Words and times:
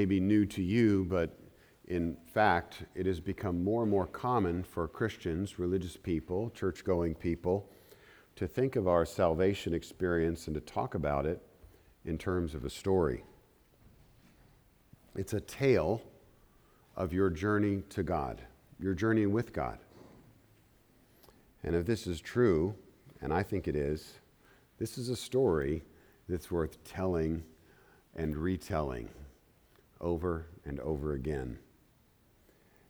May 0.00 0.06
be 0.06 0.18
new 0.18 0.46
to 0.46 0.62
you, 0.62 1.04
but 1.10 1.38
in 1.86 2.16
fact, 2.32 2.84
it 2.94 3.04
has 3.04 3.20
become 3.20 3.62
more 3.62 3.82
and 3.82 3.90
more 3.90 4.06
common 4.06 4.62
for 4.62 4.88
Christians, 4.88 5.58
religious 5.58 5.94
people, 5.94 6.48
church 6.54 6.84
going 6.84 7.14
people, 7.14 7.68
to 8.36 8.48
think 8.48 8.76
of 8.76 8.88
our 8.88 9.04
salvation 9.04 9.74
experience 9.74 10.46
and 10.46 10.54
to 10.54 10.60
talk 10.62 10.94
about 10.94 11.26
it 11.26 11.42
in 12.06 12.16
terms 12.16 12.54
of 12.54 12.64
a 12.64 12.70
story. 12.70 13.24
It's 15.16 15.34
a 15.34 15.40
tale 15.42 16.00
of 16.96 17.12
your 17.12 17.28
journey 17.28 17.82
to 17.90 18.02
God, 18.02 18.40
your 18.78 18.94
journey 18.94 19.26
with 19.26 19.52
God. 19.52 19.80
And 21.62 21.76
if 21.76 21.84
this 21.84 22.06
is 22.06 22.22
true, 22.22 22.74
and 23.20 23.34
I 23.34 23.42
think 23.42 23.68
it 23.68 23.76
is, 23.76 24.14
this 24.78 24.96
is 24.96 25.10
a 25.10 25.16
story 25.16 25.82
that's 26.26 26.50
worth 26.50 26.82
telling 26.84 27.42
and 28.16 28.34
retelling 28.34 29.10
over 30.00 30.46
and 30.64 30.80
over 30.80 31.12
again. 31.12 31.58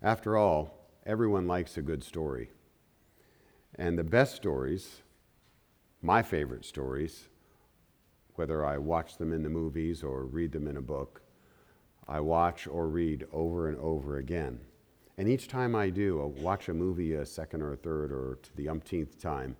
After 0.02 0.36
all, 0.36 0.88
everyone 1.04 1.46
likes 1.46 1.76
a 1.76 1.82
good 1.82 2.02
story. 2.04 2.50
And 3.74 3.98
the 3.98 4.04
best 4.04 4.34
stories, 4.34 5.02
my 6.02 6.22
favorite 6.22 6.64
stories, 6.64 7.28
whether 8.34 8.64
I 8.64 8.78
watch 8.78 9.18
them 9.18 9.32
in 9.32 9.42
the 9.42 9.50
movies 9.50 10.02
or 10.02 10.24
read 10.24 10.52
them 10.52 10.66
in 10.66 10.76
a 10.76 10.82
book, 10.82 11.22
I 12.08 12.20
watch 12.20 12.66
or 12.66 12.88
read 12.88 13.26
over 13.32 13.68
and 13.68 13.78
over 13.78 14.16
again. 14.16 14.60
And 15.18 15.28
each 15.28 15.48
time 15.48 15.76
I 15.76 15.90
do, 15.90 16.20
I'll 16.20 16.30
watch 16.30 16.68
a 16.68 16.74
movie 16.74 17.12
a 17.12 17.26
second 17.26 17.62
or 17.62 17.74
a 17.74 17.76
third 17.76 18.10
or 18.10 18.38
to 18.42 18.56
the 18.56 18.68
umpteenth 18.68 19.20
time, 19.20 19.56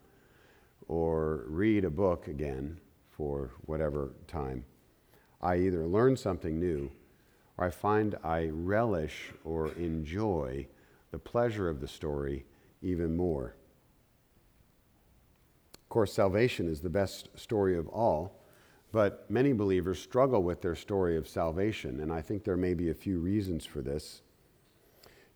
or 0.88 1.44
read 1.47 1.84
a 1.84 1.91
book 1.91 2.27
again 2.28 2.80
for 3.10 3.50
whatever 3.66 4.14
time, 4.27 4.64
I 5.42 5.58
either 5.58 5.86
learn 5.86 6.16
something 6.16 6.58
new 6.58 6.91
or 7.61 7.66
I 7.66 7.70
find 7.70 8.16
I 8.25 8.48
relish 8.48 9.33
or 9.44 9.69
enjoy 9.72 10.66
the 11.11 11.19
pleasure 11.19 11.69
of 11.69 11.80
the 11.80 11.89
story 11.89 12.47
even 12.83 13.16
more. 13.16 13.55
Of 15.75 15.88
course, 15.91 16.12
salvation 16.12 16.69
is 16.69 16.81
the 16.81 16.88
best 16.88 17.28
story 17.36 17.77
of 17.77 17.86
all, 17.88 18.41
but 18.92 19.31
many 19.31 19.53
believers 19.53 20.00
struggle 20.00 20.42
with 20.42 20.62
their 20.62 20.75
story 20.75 21.16
of 21.16 21.28
salvation, 21.28 22.00
and 22.00 22.12
I 22.12 22.22
think 22.22 22.44
there 22.44 22.56
may 22.56 22.75
be 22.75 22.91
a 22.91 22.94
few 22.94 23.19
reasons 23.19 23.66
for 23.66 23.83
this. 23.83 24.22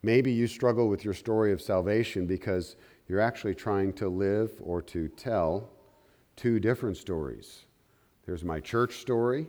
Maybe 0.02 0.32
you 0.32 0.46
struggle 0.46 0.88
with 0.88 1.04
your 1.04 1.14
story 1.14 1.52
of 1.52 1.60
salvation 1.60 2.26
because 2.26 2.76
you're 3.08 3.20
actually 3.20 3.54
trying 3.54 3.92
to 3.94 4.08
live 4.08 4.52
or 4.60 4.80
to 4.82 5.08
tell 5.08 5.70
two 6.36 6.58
different 6.58 6.96
stories. 6.96 7.64
There's 8.24 8.44
my 8.44 8.60
church 8.60 8.98
story, 8.98 9.46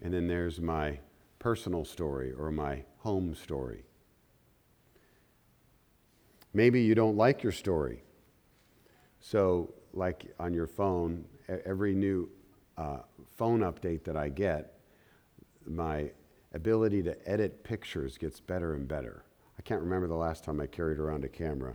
and 0.00 0.14
then 0.14 0.26
there's 0.26 0.60
my 0.60 0.98
personal 1.42 1.84
story 1.84 2.32
or 2.38 2.52
my 2.52 2.84
home 2.98 3.34
story. 3.34 3.82
Maybe 6.54 6.80
you 6.80 6.94
don't 6.94 7.16
like 7.16 7.42
your 7.42 7.50
story. 7.50 8.04
So, 9.18 9.74
like 9.92 10.32
on 10.38 10.54
your 10.54 10.68
phone, 10.68 11.24
every 11.48 11.96
new 11.96 12.28
uh, 12.78 12.98
phone 13.36 13.60
update 13.60 14.04
that 14.04 14.16
I 14.16 14.28
get, 14.28 14.78
my 15.66 16.12
ability 16.54 17.02
to 17.02 17.28
edit 17.28 17.64
pictures 17.64 18.16
gets 18.16 18.38
better 18.38 18.74
and 18.74 18.86
better. 18.86 19.24
I 19.58 19.62
can't 19.62 19.80
remember 19.80 20.06
the 20.06 20.14
last 20.14 20.44
time 20.44 20.60
I 20.60 20.68
carried 20.68 20.98
around 20.98 21.24
a 21.24 21.28
camera. 21.28 21.74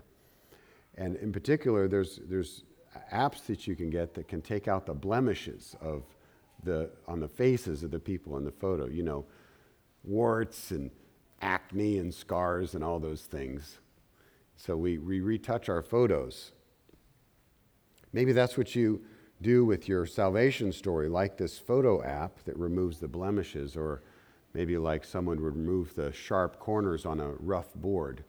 And 0.95 1.17
in 1.17 1.33
particular, 1.33 1.89
there's, 1.89 2.21
there's 2.23 2.63
apps 3.11 3.45
that 3.47 3.67
you 3.67 3.75
can 3.75 3.89
get 3.89 4.13
that 4.13 4.29
can 4.29 4.41
take 4.41 4.69
out 4.69 4.85
the 4.85 4.93
blemishes 4.93 5.75
of 5.81 6.03
the, 6.63 6.89
on 7.05 7.19
the 7.19 7.27
faces 7.27 7.83
of 7.83 7.91
the 7.91 7.99
people 7.99 8.37
in 8.37 8.45
the 8.45 8.51
photo. 8.51 8.87
You 8.87 9.03
know, 9.03 9.25
warts 10.07 10.71
and 10.71 10.89
acne 11.41 11.99
and 11.99 12.13
scars 12.13 12.73
and 12.73 12.83
all 12.83 12.99
those 12.99 13.23
things. 13.23 13.79
So 14.55 14.75
we, 14.75 14.97
we 14.97 15.19
retouch 15.19 15.69
our 15.69 15.83
photos. 15.83 16.51
Maybe 18.13 18.31
that's 18.31 18.57
what 18.57 18.75
you 18.75 19.01
do 19.41 19.65
with 19.65 19.87
your 19.87 20.05
salvation 20.05 20.71
story, 20.71 21.09
like 21.09 21.37
this 21.37 21.59
photo 21.59 22.03
app 22.03 22.43
that 22.45 22.57
removes 22.57 22.99
the 22.99 23.07
blemishes, 23.07 23.77
or 23.77 24.01
maybe 24.53 24.77
like 24.77 25.03
someone 25.03 25.41
would 25.43 25.55
remove 25.55 25.93
the 25.93 26.11
sharp 26.11 26.57
corners 26.57 27.05
on 27.05 27.19
a 27.19 27.33
rough 27.39 27.73
board. 27.75 28.23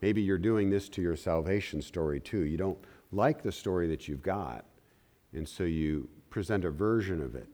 Maybe 0.00 0.22
you're 0.22 0.38
doing 0.38 0.70
this 0.70 0.88
to 0.90 1.02
your 1.02 1.16
salvation 1.16 1.82
story 1.82 2.20
too. 2.20 2.44
You 2.44 2.56
don't 2.56 2.78
like 3.12 3.42
the 3.42 3.52
story 3.52 3.88
that 3.88 4.08
you've 4.08 4.22
got, 4.22 4.64
and 5.34 5.46
so 5.46 5.64
you 5.64 6.08
present 6.30 6.64
a 6.64 6.70
version 6.70 7.20
of 7.20 7.34
it 7.34 7.48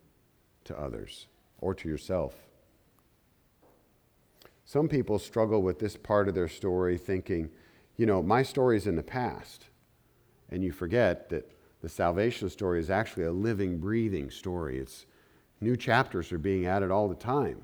to 0.64 0.78
others 0.78 1.26
or 1.58 1.74
to 1.74 1.88
yourself. 1.88 2.34
Some 4.64 4.88
people 4.88 5.18
struggle 5.18 5.62
with 5.62 5.78
this 5.78 5.96
part 5.96 6.28
of 6.28 6.34
their 6.34 6.48
story 6.48 6.96
thinking, 6.96 7.50
you 7.96 8.06
know, 8.06 8.22
my 8.22 8.42
story 8.42 8.76
is 8.76 8.86
in 8.86 8.96
the 8.96 9.02
past. 9.02 9.66
And 10.50 10.64
you 10.64 10.72
forget 10.72 11.28
that 11.28 11.50
the 11.80 11.88
salvation 11.88 12.48
story 12.48 12.80
is 12.80 12.90
actually 12.90 13.24
a 13.24 13.32
living, 13.32 13.78
breathing 13.78 14.30
story. 14.30 14.78
It's 14.78 15.06
new 15.60 15.76
chapters 15.76 16.32
are 16.32 16.38
being 16.38 16.66
added 16.66 16.90
all 16.90 17.08
the 17.08 17.14
time. 17.14 17.62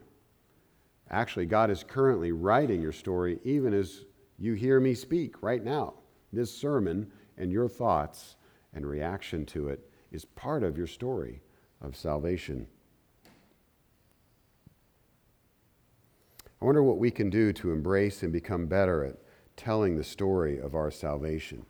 Actually, 1.10 1.46
God 1.46 1.70
is 1.70 1.82
currently 1.82 2.32
writing 2.32 2.80
your 2.80 2.92
story 2.92 3.40
even 3.44 3.74
as 3.74 4.04
you 4.38 4.54
hear 4.54 4.78
me 4.78 4.94
speak 4.94 5.42
right 5.42 5.64
now. 5.64 5.94
This 6.32 6.54
sermon 6.54 7.10
and 7.36 7.50
your 7.50 7.68
thoughts 7.68 8.36
and 8.74 8.86
reaction 8.86 9.44
to 9.46 9.68
it 9.68 9.90
is 10.12 10.24
part 10.24 10.62
of 10.62 10.78
your 10.78 10.86
story 10.86 11.40
of 11.80 11.96
salvation. 11.96 12.66
I 16.60 16.66
wonder 16.66 16.82
what 16.82 16.98
we 16.98 17.10
can 17.10 17.30
do 17.30 17.54
to 17.54 17.72
embrace 17.72 18.22
and 18.22 18.30
become 18.30 18.66
better 18.66 19.02
at 19.02 19.16
telling 19.56 19.96
the 19.96 20.04
story 20.04 20.58
of 20.58 20.74
our 20.74 20.90
salvation. 20.90 21.64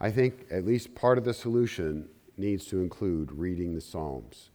I 0.00 0.10
think 0.10 0.46
at 0.50 0.64
least 0.64 0.96
part 0.96 1.16
of 1.16 1.24
the 1.24 1.32
solution 1.32 2.08
needs 2.36 2.66
to 2.66 2.80
include 2.80 3.30
reading 3.30 3.72
the 3.72 3.80
Psalms. 3.80 4.50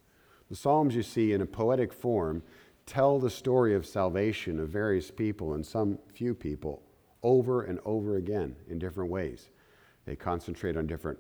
The 0.50 0.58
Psalms, 0.58 0.94
you 0.94 1.04
see, 1.04 1.32
in 1.32 1.42
a 1.42 1.46
poetic 1.46 1.94
form, 1.94 2.44
tell 2.86 3.18
the 3.18 3.30
story 3.30 3.74
of 3.74 3.86
salvation 3.86 4.60
of 4.60 4.70
various 4.70 5.10
people 5.10 5.54
and 5.54 5.66
some 5.66 6.00
few 6.14 6.36
people 6.36 6.84
over 7.24 7.64
and 7.64 7.80
over 7.86 8.18
again 8.18 8.58
in 8.70 8.78
different 8.78 9.10
ways. 9.10 9.52
They 10.06 10.18
concentrate 10.18 10.76
on 10.76 10.86
different 10.86 11.20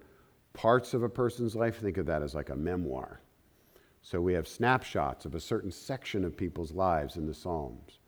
parts 0.51 0.93
of 0.93 1.03
a 1.03 1.09
person's 1.09 1.55
life. 1.55 1.79
Think 1.79 1.97
of 1.97 2.05
that 2.07 2.21
as 2.21 2.35
like 2.35 2.49
a 2.49 2.55
memoir. 2.55 3.21
So 4.01 4.19
we 4.19 4.33
have 4.33 4.47
snapshots 4.47 5.25
of 5.25 5.35
a 5.35 5.39
certain 5.39 5.71
section 5.71 6.25
of 6.25 6.35
people's 6.35 6.73
lives 6.73 7.15
in 7.15 7.25
the 7.25 7.33
Psalms 7.33 7.99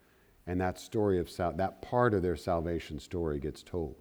and 0.47 0.59
that 0.61 0.79
story 0.79 1.19
of 1.19 1.29
sal- 1.29 1.53
that 1.53 1.81
part 1.81 2.13
of 2.13 2.23
their 2.23 2.37
salvation 2.37 2.99
story 2.99 3.39
gets 3.39 3.61
told. 3.61 3.95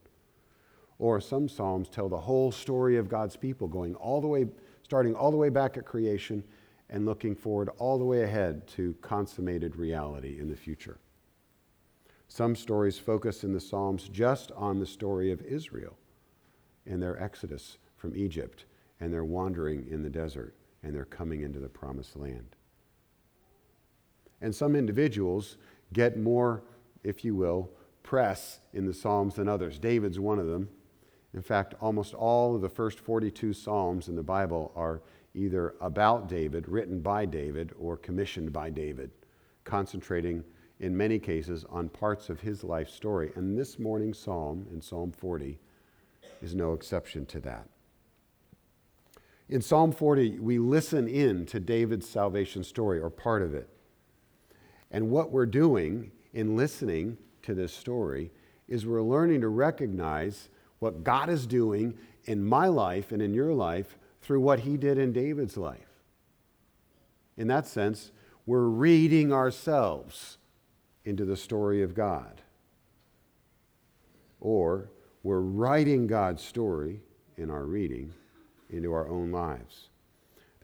Or 0.98 1.20
some 1.20 1.48
psalms 1.48 1.88
tell 1.88 2.08
the 2.08 2.16
whole 2.16 2.50
story 2.50 2.96
of 2.96 3.08
God's 3.08 3.36
people, 3.36 3.68
going 3.68 3.94
all 3.96 4.20
the 4.20 4.28
way, 4.28 4.46
starting 4.82 5.14
all 5.14 5.30
the 5.30 5.36
way 5.36 5.50
back 5.50 5.76
at 5.76 5.84
creation 5.84 6.42
and 6.88 7.04
looking 7.04 7.34
forward 7.34 7.68
all 7.78 7.98
the 7.98 8.04
way 8.04 8.22
ahead 8.22 8.66
to 8.68 8.94
consummated 9.02 9.76
reality 9.76 10.38
in 10.38 10.48
the 10.48 10.56
future. 10.56 10.98
Some 12.28 12.56
stories 12.56 12.98
focus 12.98 13.44
in 13.44 13.52
the 13.52 13.60
Psalms 13.60 14.08
just 14.08 14.52
on 14.52 14.78
the 14.78 14.86
story 14.86 15.30
of 15.32 15.42
Israel 15.42 15.96
and 16.86 17.02
their 17.02 17.20
exodus 17.22 17.78
from 17.96 18.16
Egypt 18.16 18.64
and 19.00 19.12
their 19.12 19.24
wandering 19.24 19.86
in 19.90 20.02
the 20.02 20.10
desert 20.10 20.54
and 20.82 20.94
their 20.94 21.04
coming 21.04 21.42
into 21.42 21.58
the 21.58 21.68
promised 21.68 22.16
land. 22.16 22.56
And 24.40 24.54
some 24.54 24.76
individuals 24.76 25.56
get 25.96 26.18
more, 26.18 26.62
if 27.02 27.24
you 27.24 27.34
will, 27.34 27.70
press 28.02 28.60
in 28.74 28.84
the 28.84 28.92
Psalms 28.92 29.36
than 29.36 29.48
others. 29.48 29.78
David's 29.78 30.20
one 30.20 30.38
of 30.38 30.46
them. 30.46 30.68
In 31.32 31.40
fact, 31.40 31.74
almost 31.80 32.12
all 32.12 32.54
of 32.54 32.60
the 32.60 32.68
first 32.68 33.00
42 33.00 33.54
Psalms 33.54 34.08
in 34.08 34.14
the 34.14 34.22
Bible 34.22 34.72
are 34.76 35.00
either 35.34 35.74
about 35.80 36.28
David, 36.28 36.68
written 36.68 37.00
by 37.00 37.24
David, 37.24 37.72
or 37.78 37.96
commissioned 37.96 38.52
by 38.52 38.68
David, 38.68 39.10
concentrating 39.64 40.44
in 40.80 40.94
many 40.94 41.18
cases 41.18 41.64
on 41.70 41.88
parts 41.88 42.28
of 42.28 42.40
his 42.40 42.62
life 42.62 42.90
story. 42.90 43.32
And 43.34 43.56
this 43.56 43.78
morning's 43.78 44.18
Psalm, 44.18 44.66
in 44.70 44.82
Psalm 44.82 45.12
40, 45.12 45.58
is 46.42 46.54
no 46.54 46.74
exception 46.74 47.24
to 47.26 47.40
that. 47.40 47.68
In 49.48 49.62
Psalm 49.62 49.92
40, 49.92 50.40
we 50.40 50.58
listen 50.58 51.08
in 51.08 51.46
to 51.46 51.58
David's 51.58 52.06
salvation 52.06 52.62
story, 52.64 53.00
or 53.00 53.08
part 53.08 53.40
of 53.40 53.54
it. 53.54 53.70
And 54.90 55.10
what 55.10 55.30
we're 55.30 55.46
doing 55.46 56.10
in 56.32 56.56
listening 56.56 57.18
to 57.42 57.54
this 57.54 57.72
story 57.72 58.30
is 58.68 58.86
we're 58.86 59.02
learning 59.02 59.40
to 59.40 59.48
recognize 59.48 60.48
what 60.78 61.04
God 61.04 61.28
is 61.28 61.46
doing 61.46 61.94
in 62.24 62.44
my 62.44 62.68
life 62.68 63.12
and 63.12 63.22
in 63.22 63.32
your 63.32 63.52
life 63.52 63.96
through 64.20 64.40
what 64.40 64.60
he 64.60 64.76
did 64.76 64.98
in 64.98 65.12
David's 65.12 65.56
life. 65.56 65.78
In 67.36 67.48
that 67.48 67.66
sense, 67.66 68.10
we're 68.44 68.66
reading 68.66 69.32
ourselves 69.32 70.38
into 71.04 71.24
the 71.24 71.36
story 71.36 71.82
of 71.82 71.94
God. 71.94 72.42
Or 74.40 74.90
we're 75.22 75.40
writing 75.40 76.06
God's 76.06 76.42
story 76.42 77.00
in 77.36 77.50
our 77.50 77.64
reading 77.64 78.12
into 78.70 78.92
our 78.92 79.08
own 79.08 79.30
lives. 79.30 79.88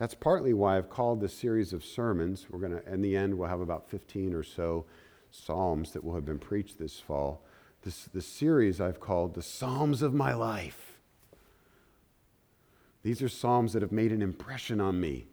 That's 0.03 0.15
partly 0.15 0.53
why 0.53 0.79
I've 0.79 0.91
called 0.91 1.21
this 1.21 1.33
series 1.33 1.73
of 1.73 1.85
sermons. 1.85 2.47
We're 2.51 2.59
going 2.59 2.73
to, 2.73 2.93
in 2.93 3.03
the 3.03 3.17
end, 3.17 3.39
we'll 3.39 3.49
have 3.49 3.61
about 3.61 3.89
15 3.89 4.35
or 4.35 4.43
so 4.43 4.85
Psalms 5.31 5.93
that 5.93 6.03
will 6.03 6.17
have 6.17 6.25
been 6.25 6.41
preached 6.41 6.77
this 6.77 6.99
fall. 6.99 7.45
This, 7.83 8.07
this 8.07 8.27
series 8.27 8.81
I've 8.81 8.99
called 8.99 9.35
The 9.35 9.45
Psalms 9.45 10.03
of 10.03 10.13
My 10.13 10.35
Life. 10.35 10.99
These 13.05 13.23
are 13.23 13.29
Psalms 13.29 13.75
that 13.75 13.83
have 13.83 13.93
made 13.93 14.11
an 14.11 14.23
impression 14.23 14.81
on 14.81 15.01
me 15.01 15.29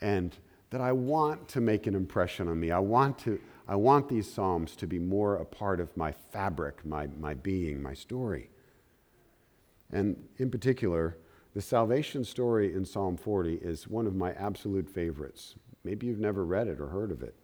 and 0.00 0.36
that 0.70 0.80
I 0.80 0.92
want 0.92 1.48
to 1.48 1.60
make 1.60 1.88
an 1.88 1.96
impression 1.96 2.46
on 2.46 2.60
me. 2.60 2.70
I 2.70 2.78
want, 2.78 3.18
to, 3.24 3.40
I 3.66 3.74
want 3.74 4.08
these 4.08 4.32
Psalms 4.32 4.76
to 4.76 4.86
be 4.86 5.00
more 5.00 5.34
a 5.34 5.44
part 5.44 5.80
of 5.80 5.96
my 5.96 6.12
fabric, 6.12 6.86
my, 6.86 7.08
my 7.18 7.34
being, 7.34 7.82
my 7.82 7.94
story. 7.94 8.50
And 9.90 10.28
in 10.36 10.48
particular, 10.48 11.16
the 11.58 11.62
salvation 11.62 12.22
story 12.22 12.72
in 12.72 12.84
Psalm 12.84 13.16
40 13.16 13.54
is 13.54 13.88
one 13.88 14.06
of 14.06 14.14
my 14.14 14.30
absolute 14.34 14.88
favorites. 14.88 15.56
Maybe 15.82 16.06
you've 16.06 16.20
never 16.20 16.44
read 16.44 16.68
it 16.68 16.78
or 16.78 16.86
heard 16.86 17.10
of 17.10 17.20
it. 17.20 17.34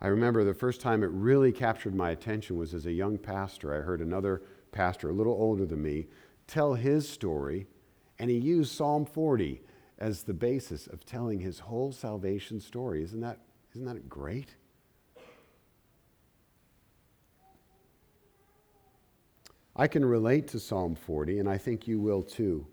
I 0.00 0.06
remember 0.06 0.42
the 0.44 0.54
first 0.54 0.80
time 0.80 1.02
it 1.02 1.10
really 1.10 1.52
captured 1.52 1.94
my 1.94 2.08
attention 2.08 2.56
was 2.56 2.72
as 2.72 2.86
a 2.86 2.92
young 2.92 3.18
pastor. 3.18 3.74
I 3.74 3.82
heard 3.82 4.00
another 4.00 4.44
pastor, 4.72 5.10
a 5.10 5.12
little 5.12 5.34
older 5.34 5.66
than 5.66 5.82
me, 5.82 6.06
tell 6.46 6.72
his 6.72 7.06
story, 7.06 7.66
and 8.18 8.30
he 8.30 8.38
used 8.38 8.74
Psalm 8.74 9.04
40 9.04 9.60
as 9.98 10.22
the 10.22 10.32
basis 10.32 10.86
of 10.86 11.04
telling 11.04 11.40
his 11.40 11.58
whole 11.58 11.92
salvation 11.92 12.60
story. 12.60 13.02
Isn't 13.02 13.20
that, 13.20 13.40
isn't 13.74 13.84
that 13.84 14.08
great? 14.08 14.56
I 19.76 19.88
can 19.88 20.04
relate 20.04 20.46
to 20.48 20.60
Psalm 20.60 20.94
40, 20.94 21.40
and 21.40 21.48
I 21.48 21.58
think 21.58 21.88
you 21.88 21.98
will 21.98 22.22
too. 22.22 22.66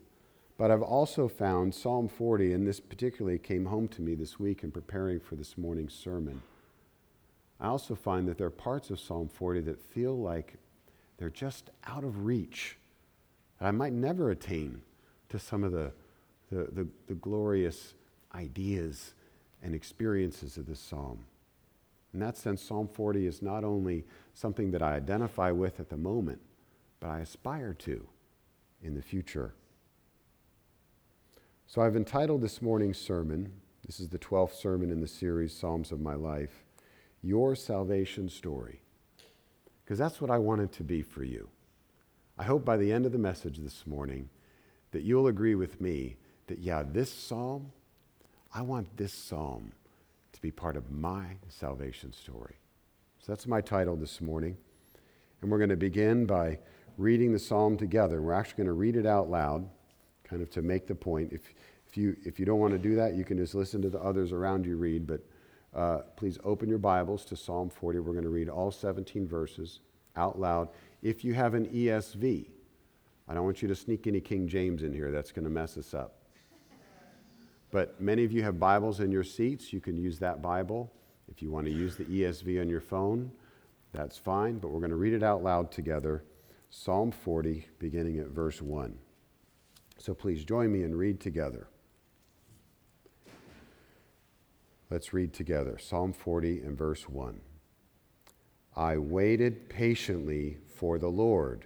But 0.58 0.70
I've 0.70 0.84
also 0.84 1.28
found 1.28 1.74
Psalm 1.74 2.08
40, 2.08 2.54
and 2.54 2.68
this 2.68 2.80
particularly 2.80 3.40
came 3.40 3.66
home 3.66 3.88
to 3.90 4.02
me 4.04 4.14
this 4.14 4.40
week 4.40 4.64
in 4.64 4.70
preparing 4.70 5.20
for 5.20 5.36
this 5.36 5.58
morning's 5.58 5.96
sermon. 5.96 6.44
I 7.60 7.68
also 7.68 7.96
find 7.96 8.28
that 8.28 8.38
there 8.38 8.46
are 8.46 8.52
parts 8.52 8.92
of 8.92 9.00
Psalm 9.00 9.30
40 9.30 9.62
that 9.62 9.82
feel 9.82 10.16
like 10.16 10.54
they're 11.18 11.32
just 11.32 11.72
out 11.88 12.04
of 12.04 12.26
reach. 12.26 12.78
That 13.60 13.68
I 13.68 13.72
might 13.72 13.94
never 13.94 14.30
attain 14.30 14.82
to 15.30 15.40
some 15.40 15.64
of 15.64 15.72
the, 15.72 15.92
the, 16.52 16.68
the, 16.72 16.88
the 17.08 17.16
glorious 17.16 17.96
ideas 18.36 19.16
and 19.64 19.74
experiences 19.74 20.58
of 20.58 20.68
this 20.68 20.80
psalm. 20.80 21.26
In 22.14 22.20
that 22.20 22.38
sense, 22.38 22.62
Psalm 22.62 22.88
40 22.88 23.26
is 23.26 23.42
not 23.42 23.64
only 23.64 24.04
something 24.34 24.72
that 24.72 24.82
I 24.82 24.96
identify 24.96 25.52
with 25.52 25.80
at 25.80 25.90
the 25.90 25.98
moment, 25.98 26.42
but 27.02 27.10
I 27.10 27.20
aspire 27.20 27.74
to 27.74 28.08
in 28.82 28.94
the 28.94 29.02
future. 29.02 29.54
So 31.68 31.82
I've 31.82 31.96
entitled 31.96 32.42
this 32.42 32.62
morning's 32.62 33.00
sermon, 33.00 33.52
this 33.86 34.00
is 34.00 34.10
the 34.10 34.20
12th 34.20 34.54
sermon 34.54 34.92
in 34.92 35.02
the 35.02 35.08
series, 35.08 35.54
Psalms 35.54 35.92
of 35.92 36.00
My 36.00 36.14
Life, 36.14 36.64
Your 37.22 37.56
Salvation 37.56 38.30
Story. 38.30 38.82
Because 39.84 39.98
that's 39.98 40.22
what 40.22 40.32
I 40.32 40.38
want 40.38 40.62
it 40.62 40.72
to 40.74 40.84
be 40.84 41.02
for 41.02 41.24
you. 41.24 41.50
I 42.38 42.44
hope 42.44 42.64
by 42.64 42.78
the 42.78 42.92
end 42.92 43.06
of 43.06 43.12
the 43.12 43.18
message 43.18 43.58
this 43.58 43.86
morning 43.88 44.30
that 44.92 45.04
you'll 45.04 45.28
agree 45.28 45.56
with 45.56 45.82
me 45.82 46.18
that, 46.48 46.60
yeah, 46.60 46.84
this 46.84 47.12
psalm, 47.12 47.72
I 48.54 48.62
want 48.62 48.98
this 48.98 49.14
psalm 49.14 49.72
to 50.34 50.42
be 50.42 50.52
part 50.52 50.78
of 50.78 50.92
my 50.92 51.38
salvation 51.50 52.14
story. 52.14 52.56
So 53.20 53.32
that's 53.32 53.48
my 53.48 53.62
title 53.62 53.96
this 53.96 54.22
morning. 54.22 54.58
And 55.42 55.50
we're 55.50 55.58
going 55.58 55.70
to 55.70 55.78
begin 55.78 56.26
by 56.26 56.60
reading 56.98 57.32
the 57.32 57.40
psalm 57.40 57.78
together. 57.78 58.22
We're 58.22 58.34
actually 58.34 58.58
going 58.58 58.68
to 58.68 58.74
read 58.74 58.96
it 58.96 59.06
out 59.06 59.30
loud, 59.30 59.68
kind 60.24 60.42
of 60.42 60.50
to 60.52 60.62
make 60.62 60.88
the 60.88 60.96
point. 60.96 61.32
If, 61.32 61.54
if, 61.88 61.98
you, 61.98 62.16
if 62.24 62.40
you 62.40 62.46
don't 62.46 62.60
want 62.60 62.74
to 62.74 62.80
do 62.80 62.96
that, 62.96 63.16
you 63.16 63.24
can 63.24 63.38
just 63.38 63.56
listen 63.56 63.82
to 63.82 63.90
the 63.90 64.00
others 64.00 64.32
around 64.32 64.66
you 64.66 64.78
read. 64.78 65.08
But 65.08 65.22
uh, 65.74 66.00
please 66.16 66.38
open 66.44 66.70
your 66.70 66.78
Bibles 66.78 67.26
to 67.26 67.36
Psalm 67.36 67.70
40. 67.70 68.00
We're 68.00 68.14
going 68.14 68.24
to 68.24 68.30
read 68.30 68.50
all 68.50 68.72
17 68.72 69.28
verses 69.28 69.80
out 70.16 70.40
loud. 70.40 70.70
If 71.02 71.24
you 71.24 71.34
have 71.34 71.54
an 71.54 71.68
ESV, 71.68 72.48
I 73.28 73.34
don't 73.34 73.46
want 73.46 73.62
you 73.62 73.68
to 73.68 73.76
sneak 73.76 74.08
any 74.08 74.20
King 74.20 74.48
James 74.48 74.84
in 74.84 74.94
here, 74.94 75.12
that's 75.12 75.32
going 75.32 75.46
to 75.46 75.50
mess 75.50 75.78
us 75.78 75.94
up. 75.94 76.18
But 77.72 78.02
many 78.02 78.26
of 78.26 78.34
you 78.34 78.44
have 78.44 78.60
Bibles 78.60 79.00
in 79.00 79.12
your 79.12 79.24
seats. 79.24 79.72
You 79.72 79.80
can 79.80 79.96
use 79.96 80.20
that 80.20 80.42
Bible. 80.42 80.92
If 81.30 81.42
you 81.42 81.50
want 81.50 81.66
to 81.68 81.72
use 81.72 81.96
the 81.96 82.04
ESV 82.04 82.60
on 82.60 82.68
your 82.68 82.82
phone, 82.82 83.32
that's 83.94 84.18
fine. 84.18 84.58
But 84.58 84.72
we're 84.72 84.82
going 84.82 84.90
to 84.90 84.98
read 84.98 85.14
it 85.14 85.24
out 85.24 85.42
loud 85.42 85.72
together 85.72 86.26
Psalm 86.74 87.12
40, 87.12 87.68
beginning 87.80 88.18
at 88.20 88.30
verse 88.30 88.62
1. 88.62 88.98
So 89.98 90.14
please 90.14 90.46
join 90.46 90.72
me 90.72 90.84
and 90.84 90.98
read 90.98 91.20
together. 91.20 91.68
Let's 94.90 95.12
read 95.12 95.34
together 95.34 95.78
Psalm 95.78 96.14
40 96.14 96.62
and 96.62 96.78
verse 96.78 97.10
1. 97.10 97.42
I 98.78 98.98
waited 98.98 99.68
patiently 99.68 100.60
for 100.74 100.98
the 100.98 101.10
Lord. 101.10 101.66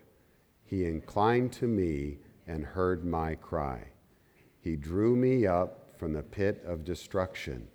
He 0.63 0.86
inclined 0.86 1.54
to 1.54 1.68
me 1.68 2.18
and 2.48 2.66
heard 2.66 3.06
my 3.06 3.36
cry. 3.36 3.84
He 4.60 4.75
drew 4.75 5.16
me 5.16 5.46
up 5.46 5.94
from 6.00 6.13
the 6.13 6.24
pit 6.24 6.63
of 6.66 6.84
destruction, 6.84 7.68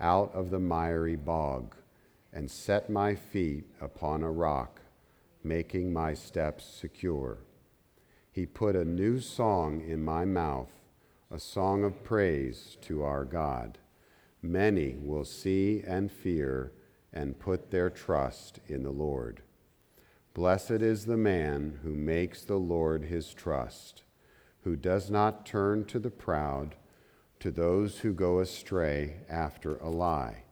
out 0.00 0.32
of 0.32 0.50
the 0.50 0.60
miry 0.60 1.16
bog, 1.16 1.74
and 2.32 2.48
set 2.48 2.88
my 2.88 3.16
feet 3.16 3.64
upon 3.80 4.22
a 4.22 4.30
rock 4.30 4.81
making 5.44 5.92
my 5.92 6.14
steps 6.14 6.64
secure. 6.64 7.38
He 8.30 8.46
put 8.46 8.76
a 8.76 8.84
new 8.84 9.20
song 9.20 9.80
in 9.80 10.02
my 10.02 10.24
mouth, 10.24 10.72
a 11.30 11.38
song 11.38 11.84
of 11.84 12.02
praise 12.02 12.76
to 12.82 13.02
our 13.02 13.24
God. 13.24 13.78
Many 14.40 14.96
will 14.98 15.24
see 15.24 15.82
and 15.86 16.10
fear 16.10 16.72
and 17.12 17.38
put 17.38 17.70
their 17.70 17.90
trust 17.90 18.58
in 18.66 18.82
the 18.82 18.90
Lord. 18.90 19.42
Blessed 20.34 20.70
is 20.70 21.04
the 21.04 21.16
man 21.18 21.78
who 21.82 21.94
makes 21.94 22.42
the 22.42 22.56
Lord 22.56 23.04
his 23.04 23.34
trust, 23.34 24.02
who 24.64 24.76
does 24.76 25.10
not 25.10 25.44
turn 25.44 25.84
to 25.86 25.98
the 25.98 26.10
proud, 26.10 26.74
to 27.40 27.50
those 27.50 27.98
who 27.98 28.14
go 28.14 28.40
astray 28.40 29.16
after 29.28 29.76
a 29.76 29.90
lie. 29.90 30.44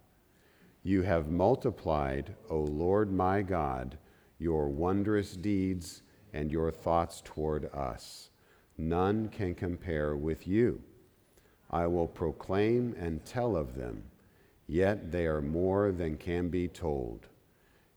You 0.82 1.02
have 1.02 1.30
multiplied, 1.30 2.35
O 2.50 2.59
Lord 2.61 3.12
my 3.12 3.42
God, 3.42 3.97
your 4.40 4.68
wondrous 4.68 5.37
deeds 5.37 6.02
and 6.32 6.50
your 6.50 6.73
thoughts 6.73 7.23
toward 7.25 7.66
us. 7.73 8.30
None 8.76 9.28
can 9.28 9.54
compare 9.54 10.16
with 10.16 10.49
you. 10.49 10.82
I 11.70 11.87
will 11.87 12.09
proclaim 12.09 12.97
and 12.99 13.25
tell 13.25 13.54
of 13.54 13.76
them, 13.76 14.02
yet 14.66 15.12
they 15.12 15.26
are 15.26 15.42
more 15.42 15.92
than 15.92 16.16
can 16.16 16.49
be 16.49 16.66
told. 16.66 17.28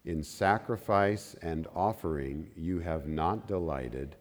In 0.06 0.22
sacrifice 0.22 1.36
and 1.42 1.66
offering 1.74 2.52
you 2.58 2.80
have 2.82 3.08
not 3.08 3.48
delighted, 3.48 4.18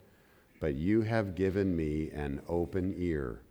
but 0.61 0.75
you 0.75 1.01
have 1.01 1.35
given 1.35 1.75
me 1.75 2.09
an 2.11 2.41
open 2.47 2.95
ear. 2.97 3.41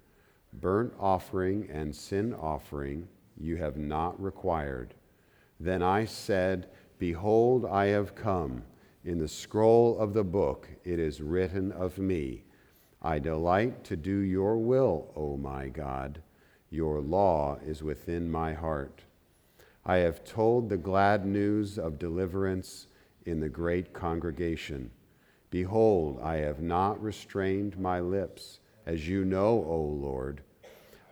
Burnt 0.54 0.94
offering 0.98 1.68
and 1.70 1.94
sin 1.94 2.32
offering 2.34 3.06
you 3.36 3.56
have 3.56 3.76
not 3.76 4.20
required. 4.20 4.94
Then 5.60 5.82
I 5.82 6.06
said, 6.06 6.68
Behold, 7.02 7.66
I 7.66 7.86
have 7.86 8.14
come. 8.14 8.62
In 9.04 9.18
the 9.18 9.26
scroll 9.26 9.98
of 9.98 10.12
the 10.12 10.22
book 10.22 10.68
it 10.84 11.00
is 11.00 11.20
written 11.20 11.72
of 11.72 11.98
me. 11.98 12.44
I 13.02 13.18
delight 13.18 13.82
to 13.86 13.96
do 13.96 14.18
your 14.18 14.56
will, 14.56 15.10
O 15.16 15.36
my 15.36 15.66
God. 15.66 16.22
Your 16.70 17.00
law 17.00 17.58
is 17.66 17.82
within 17.82 18.30
my 18.30 18.52
heart. 18.52 19.02
I 19.84 19.96
have 19.96 20.22
told 20.22 20.68
the 20.68 20.76
glad 20.76 21.26
news 21.26 21.76
of 21.76 21.98
deliverance 21.98 22.86
in 23.26 23.40
the 23.40 23.48
great 23.48 23.92
congregation. 23.92 24.88
Behold, 25.50 26.20
I 26.22 26.36
have 26.36 26.60
not 26.60 27.02
restrained 27.02 27.76
my 27.80 27.98
lips, 27.98 28.60
as 28.86 29.08
you 29.08 29.24
know, 29.24 29.64
O 29.66 29.80
Lord. 29.80 30.40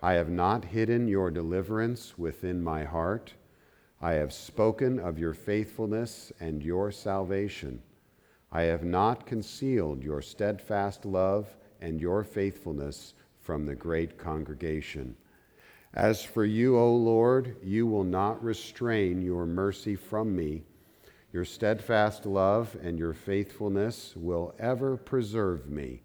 I 0.04 0.12
have 0.12 0.30
not 0.30 0.66
hidden 0.66 1.08
your 1.08 1.32
deliverance 1.32 2.16
within 2.16 2.62
my 2.62 2.84
heart. 2.84 3.34
I 4.02 4.14
have 4.14 4.32
spoken 4.32 4.98
of 4.98 5.18
your 5.18 5.34
faithfulness 5.34 6.32
and 6.40 6.62
your 6.62 6.90
salvation. 6.90 7.82
I 8.50 8.62
have 8.62 8.82
not 8.82 9.26
concealed 9.26 10.02
your 10.02 10.22
steadfast 10.22 11.04
love 11.04 11.54
and 11.82 12.00
your 12.00 12.24
faithfulness 12.24 13.12
from 13.40 13.66
the 13.66 13.74
great 13.74 14.16
congregation. 14.16 15.16
As 15.92 16.24
for 16.24 16.46
you, 16.46 16.78
O 16.78 16.94
Lord, 16.94 17.56
you 17.62 17.86
will 17.86 18.04
not 18.04 18.42
restrain 18.42 19.20
your 19.20 19.44
mercy 19.44 19.96
from 19.96 20.34
me. 20.34 20.62
Your 21.32 21.44
steadfast 21.44 22.24
love 22.24 22.76
and 22.82 22.98
your 22.98 23.12
faithfulness 23.12 24.14
will 24.16 24.54
ever 24.58 24.96
preserve 24.96 25.68
me. 25.68 26.02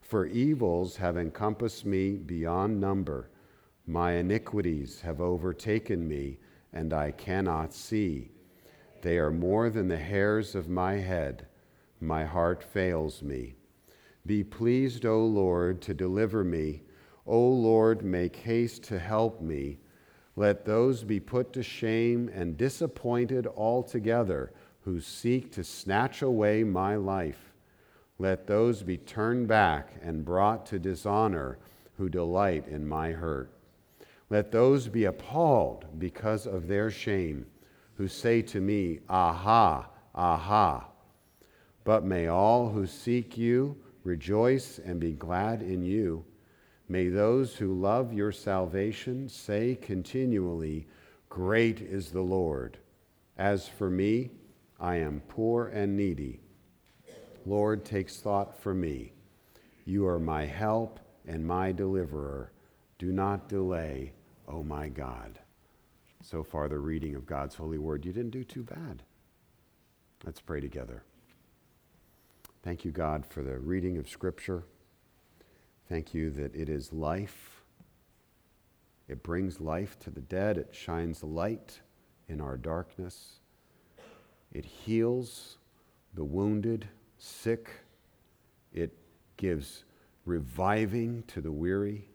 For 0.00 0.26
evils 0.26 0.96
have 0.96 1.18
encompassed 1.18 1.84
me 1.84 2.12
beyond 2.12 2.80
number. 2.80 3.28
My 3.86 4.12
iniquities 4.12 5.02
have 5.02 5.20
overtaken 5.20 6.08
me 6.08 6.38
and 6.76 6.92
I 6.92 7.10
cannot 7.10 7.72
see. 7.72 8.30
They 9.00 9.18
are 9.18 9.30
more 9.30 9.70
than 9.70 9.88
the 9.88 9.96
hairs 9.96 10.54
of 10.54 10.68
my 10.68 10.94
head. 10.94 11.46
My 12.00 12.24
heart 12.24 12.62
fails 12.62 13.22
me. 13.22 13.56
Be 14.26 14.44
pleased, 14.44 15.06
O 15.06 15.24
Lord, 15.24 15.80
to 15.82 15.94
deliver 15.94 16.44
me. 16.44 16.82
O 17.26 17.40
Lord, 17.48 18.04
make 18.04 18.36
haste 18.36 18.84
to 18.84 18.98
help 18.98 19.40
me. 19.40 19.78
Let 20.36 20.66
those 20.66 21.02
be 21.02 21.18
put 21.18 21.54
to 21.54 21.62
shame 21.62 22.28
and 22.34 22.58
disappointed 22.58 23.46
altogether 23.46 24.52
who 24.82 25.00
seek 25.00 25.50
to 25.52 25.64
snatch 25.64 26.20
away 26.20 26.62
my 26.62 26.96
life. 26.96 27.54
Let 28.18 28.46
those 28.46 28.82
be 28.82 28.98
turned 28.98 29.48
back 29.48 29.94
and 30.02 30.24
brought 30.24 30.66
to 30.66 30.78
dishonor 30.78 31.58
who 31.96 32.10
delight 32.10 32.68
in 32.68 32.86
my 32.86 33.12
hurt. 33.12 33.50
Let 34.28 34.50
those 34.50 34.88
be 34.88 35.04
appalled 35.04 35.98
because 35.98 36.46
of 36.46 36.66
their 36.66 36.90
shame 36.90 37.46
who 37.94 38.08
say 38.08 38.42
to 38.42 38.60
me, 38.60 39.00
Aha, 39.08 39.88
aha. 40.14 40.88
But 41.84 42.04
may 42.04 42.26
all 42.26 42.68
who 42.70 42.86
seek 42.86 43.38
you 43.38 43.76
rejoice 44.02 44.78
and 44.78 45.00
be 45.00 45.12
glad 45.12 45.62
in 45.62 45.82
you. 45.82 46.24
May 46.88 47.08
those 47.08 47.56
who 47.56 47.80
love 47.80 48.12
your 48.12 48.32
salvation 48.32 49.28
say 49.28 49.76
continually, 49.80 50.86
Great 51.28 51.80
is 51.80 52.10
the 52.10 52.22
Lord. 52.22 52.78
As 53.36 53.68
for 53.68 53.90
me, 53.90 54.30
I 54.78 54.96
am 54.96 55.22
poor 55.28 55.68
and 55.68 55.96
needy. 55.96 56.40
Lord 57.44 57.84
takes 57.84 58.18
thought 58.18 58.58
for 58.60 58.74
me. 58.74 59.12
You 59.84 60.06
are 60.06 60.18
my 60.18 60.44
help 60.44 61.00
and 61.26 61.46
my 61.46 61.72
deliverer. 61.72 62.52
Do 62.98 63.12
not 63.12 63.48
delay, 63.48 64.12
oh 64.48 64.62
my 64.62 64.88
God. 64.88 65.38
So 66.22 66.42
far, 66.42 66.68
the 66.68 66.78
reading 66.78 67.14
of 67.14 67.26
God's 67.26 67.54
holy 67.54 67.78
word. 67.78 68.04
You 68.04 68.12
didn't 68.12 68.30
do 68.30 68.44
too 68.44 68.62
bad. 68.62 69.02
Let's 70.24 70.40
pray 70.40 70.60
together. 70.60 71.02
Thank 72.62 72.84
you, 72.84 72.90
God, 72.90 73.24
for 73.24 73.42
the 73.42 73.58
reading 73.58 73.96
of 73.98 74.08
Scripture. 74.08 74.64
Thank 75.88 76.14
you 76.14 76.30
that 76.30 76.54
it 76.54 76.68
is 76.68 76.92
life. 76.92 77.62
It 79.08 79.22
brings 79.22 79.60
life 79.60 79.98
to 80.00 80.10
the 80.10 80.20
dead. 80.20 80.58
It 80.58 80.74
shines 80.74 81.22
light 81.22 81.80
in 82.28 82.40
our 82.40 82.56
darkness. 82.56 83.40
It 84.52 84.64
heals 84.64 85.58
the 86.14 86.24
wounded, 86.24 86.88
sick. 87.18 87.70
It 88.72 88.96
gives 89.36 89.84
reviving 90.24 91.22
to 91.28 91.40
the 91.40 91.52
weary. 91.52 92.08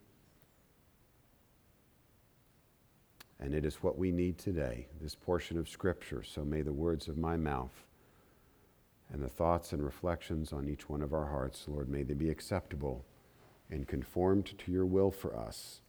And 3.42 3.54
it 3.54 3.64
is 3.64 3.82
what 3.82 3.98
we 3.98 4.12
need 4.12 4.38
today, 4.38 4.86
this 5.00 5.16
portion 5.16 5.58
of 5.58 5.68
Scripture. 5.68 6.22
So 6.22 6.44
may 6.44 6.62
the 6.62 6.72
words 6.72 7.08
of 7.08 7.18
my 7.18 7.36
mouth 7.36 7.72
and 9.12 9.20
the 9.20 9.28
thoughts 9.28 9.72
and 9.72 9.84
reflections 9.84 10.52
on 10.52 10.68
each 10.68 10.88
one 10.88 11.02
of 11.02 11.12
our 11.12 11.26
hearts, 11.26 11.64
Lord, 11.66 11.88
may 11.88 12.04
they 12.04 12.14
be 12.14 12.30
acceptable 12.30 13.04
and 13.68 13.88
conformed 13.88 14.56
to 14.58 14.70
your 14.70 14.86
will 14.86 15.10
for 15.10 15.36
us. 15.36 15.80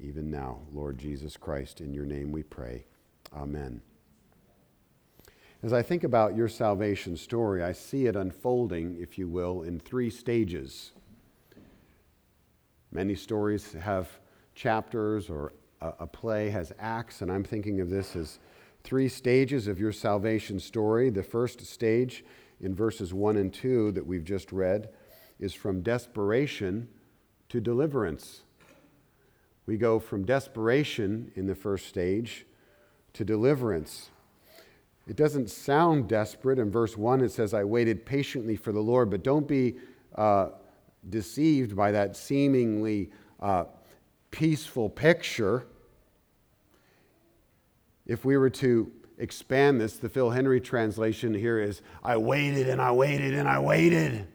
Even 0.00 0.30
now, 0.30 0.60
Lord 0.72 0.96
Jesus 0.96 1.36
Christ, 1.36 1.82
in 1.82 1.92
your 1.92 2.06
name 2.06 2.32
we 2.32 2.42
pray. 2.42 2.86
Amen. 3.36 3.82
As 5.62 5.74
I 5.74 5.82
think 5.82 6.04
about 6.04 6.36
your 6.36 6.48
salvation 6.48 7.18
story, 7.18 7.62
I 7.62 7.72
see 7.72 8.06
it 8.06 8.16
unfolding, 8.16 8.96
if 8.98 9.18
you 9.18 9.28
will, 9.28 9.62
in 9.62 9.78
three 9.78 10.08
stages. 10.08 10.92
Many 12.90 13.14
stories 13.14 13.74
have 13.74 14.08
chapters, 14.54 15.28
or 15.28 15.52
a, 15.80 16.06
play 16.06 16.50
has 16.50 16.72
acts, 16.78 17.22
and 17.22 17.30
I'm 17.30 17.44
thinking 17.44 17.80
of 17.80 17.90
this 17.90 18.16
as 18.16 18.38
three 18.84 19.08
stages 19.08 19.68
of 19.68 19.78
your 19.78 19.92
salvation 19.92 20.58
story. 20.58 21.10
The 21.10 21.22
first 21.22 21.64
stage, 21.66 22.24
in 22.60 22.74
verses 22.74 23.14
1 23.14 23.36
and 23.36 23.52
2 23.52 23.92
that 23.92 24.06
we've 24.06 24.24
just 24.24 24.52
read, 24.52 24.90
is 25.38 25.54
from 25.54 25.82
desperation 25.82 26.88
to 27.48 27.60
deliverance. 27.60 28.42
We 29.66 29.76
go 29.76 29.98
from 29.98 30.24
desperation 30.24 31.30
in 31.36 31.46
the 31.46 31.54
first 31.54 31.86
stage 31.86 32.46
to 33.12 33.24
deliverance. 33.24 34.10
It 35.06 35.16
doesn't 35.16 35.50
sound 35.50 36.08
desperate. 36.08 36.58
In 36.58 36.70
verse 36.70 36.96
1, 36.96 37.22
it 37.22 37.30
says, 37.30 37.54
I 37.54 37.64
waited 37.64 38.04
patiently 38.04 38.56
for 38.56 38.72
the 38.72 38.80
Lord, 38.80 39.10
but 39.10 39.22
don't 39.22 39.46
be 39.46 39.76
uh, 40.14 40.48
deceived 41.08 41.76
by 41.76 41.92
that 41.92 42.16
seemingly 42.16 43.10
uh, 43.40 43.64
peaceful 44.30 44.88
picture. 44.88 45.66
If 48.06 48.24
we 48.24 48.36
were 48.36 48.50
to 48.50 48.90
expand 49.18 49.80
this, 49.80 49.96
the 49.96 50.08
Phil 50.08 50.30
Henry 50.30 50.60
translation 50.60 51.34
here 51.34 51.60
is 51.60 51.82
I 52.02 52.16
waited 52.16 52.68
and 52.68 52.80
I 52.80 52.92
waited 52.92 53.34
and 53.34 53.48
I 53.48 53.58
waited. 53.58 54.26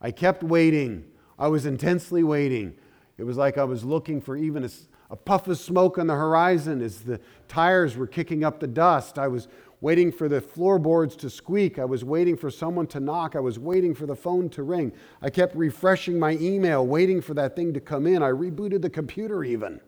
I 0.00 0.10
kept 0.10 0.42
waiting. 0.42 1.04
I 1.38 1.48
was 1.48 1.66
intensely 1.66 2.22
waiting. 2.22 2.74
It 3.18 3.24
was 3.24 3.36
like 3.36 3.58
I 3.58 3.64
was 3.64 3.84
looking 3.84 4.20
for 4.20 4.36
even 4.36 4.64
a, 4.64 4.70
a 5.10 5.16
puff 5.16 5.46
of 5.48 5.58
smoke 5.58 5.98
on 5.98 6.06
the 6.06 6.14
horizon 6.14 6.80
as 6.82 7.00
the 7.00 7.20
tires 7.48 7.96
were 7.96 8.06
kicking 8.06 8.44
up 8.44 8.60
the 8.60 8.66
dust. 8.66 9.18
I 9.18 9.28
was 9.28 9.48
waiting 9.82 10.12
for 10.12 10.28
the 10.28 10.40
floorboards 10.40 11.16
to 11.16 11.28
squeak. 11.28 11.76
I 11.76 11.84
was 11.84 12.04
waiting 12.04 12.36
for 12.36 12.50
someone 12.50 12.86
to 12.86 13.00
knock. 13.00 13.34
I 13.34 13.40
was 13.40 13.58
waiting 13.58 13.94
for 13.94 14.06
the 14.06 14.14
phone 14.14 14.48
to 14.50 14.62
ring. 14.62 14.92
I 15.20 15.28
kept 15.28 15.56
refreshing 15.56 16.18
my 16.18 16.38
email, 16.40 16.86
waiting 16.86 17.20
for 17.20 17.34
that 17.34 17.56
thing 17.56 17.74
to 17.74 17.80
come 17.80 18.06
in. 18.06 18.22
I 18.22 18.30
rebooted 18.30 18.80
the 18.80 18.88
computer 18.88 19.42
even. 19.42 19.80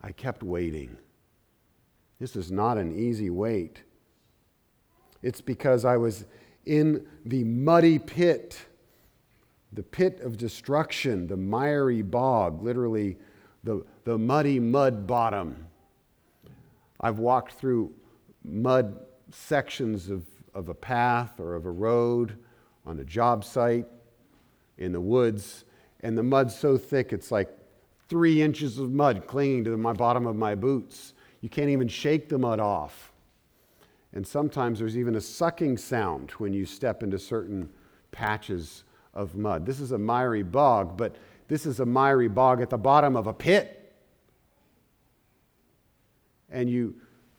I 0.00 0.12
kept 0.12 0.44
waiting. 0.44 0.96
This 2.20 2.36
is 2.36 2.52
not 2.52 2.78
an 2.78 2.96
easy 2.96 3.28
wait. 3.28 3.82
It's 5.20 5.40
because 5.40 5.84
I 5.84 5.96
was 5.96 6.24
in 6.64 7.04
the 7.26 7.42
muddy 7.42 7.98
pit, 7.98 8.56
the 9.72 9.82
pit 9.82 10.20
of 10.20 10.36
destruction, 10.36 11.26
the 11.26 11.36
miry 11.36 12.02
bog, 12.02 12.62
literally 12.62 13.16
the, 13.64 13.84
the 14.04 14.16
muddy 14.16 14.60
mud 14.60 15.08
bottom. 15.08 15.66
I've 17.00 17.18
walked 17.18 17.54
through 17.54 17.92
mud 18.44 18.98
sections 19.30 20.08
of, 20.08 20.24
of 20.54 20.68
a 20.68 20.74
path 20.74 21.40
or 21.40 21.54
of 21.54 21.66
a 21.66 21.70
road 21.70 22.36
on 22.86 22.98
a 22.98 23.04
job 23.04 23.44
site 23.44 23.86
in 24.78 24.92
the 24.92 25.00
woods, 25.00 25.64
and 26.00 26.16
the 26.16 26.22
mud's 26.22 26.56
so 26.56 26.78
thick 26.78 27.12
it's 27.12 27.30
like 27.30 27.48
three 28.08 28.40
inches 28.40 28.78
of 28.78 28.92
mud 28.92 29.26
clinging 29.26 29.64
to 29.64 29.76
my 29.76 29.92
bottom 29.92 30.26
of 30.26 30.36
my 30.36 30.54
boots. 30.54 31.14
You 31.40 31.48
can't 31.48 31.68
even 31.68 31.88
shake 31.88 32.28
the 32.28 32.38
mud 32.38 32.60
off. 32.60 33.12
And 34.14 34.26
sometimes 34.26 34.78
there's 34.78 34.96
even 34.96 35.16
a 35.16 35.20
sucking 35.20 35.76
sound 35.76 36.30
when 36.32 36.52
you 36.52 36.64
step 36.64 37.02
into 37.02 37.18
certain 37.18 37.68
patches 38.10 38.84
of 39.12 39.36
mud. 39.36 39.66
This 39.66 39.80
is 39.80 39.92
a 39.92 39.98
miry 39.98 40.42
bog, 40.42 40.96
but 40.96 41.16
this 41.48 41.66
is 41.66 41.80
a 41.80 41.86
miry 41.86 42.28
bog 42.28 42.62
at 42.62 42.70
the 42.70 42.78
bottom 42.78 43.16
of 43.16 43.26
a 43.26 43.34
pit. 43.34 43.92
And 46.50 46.70
you, 46.70 46.94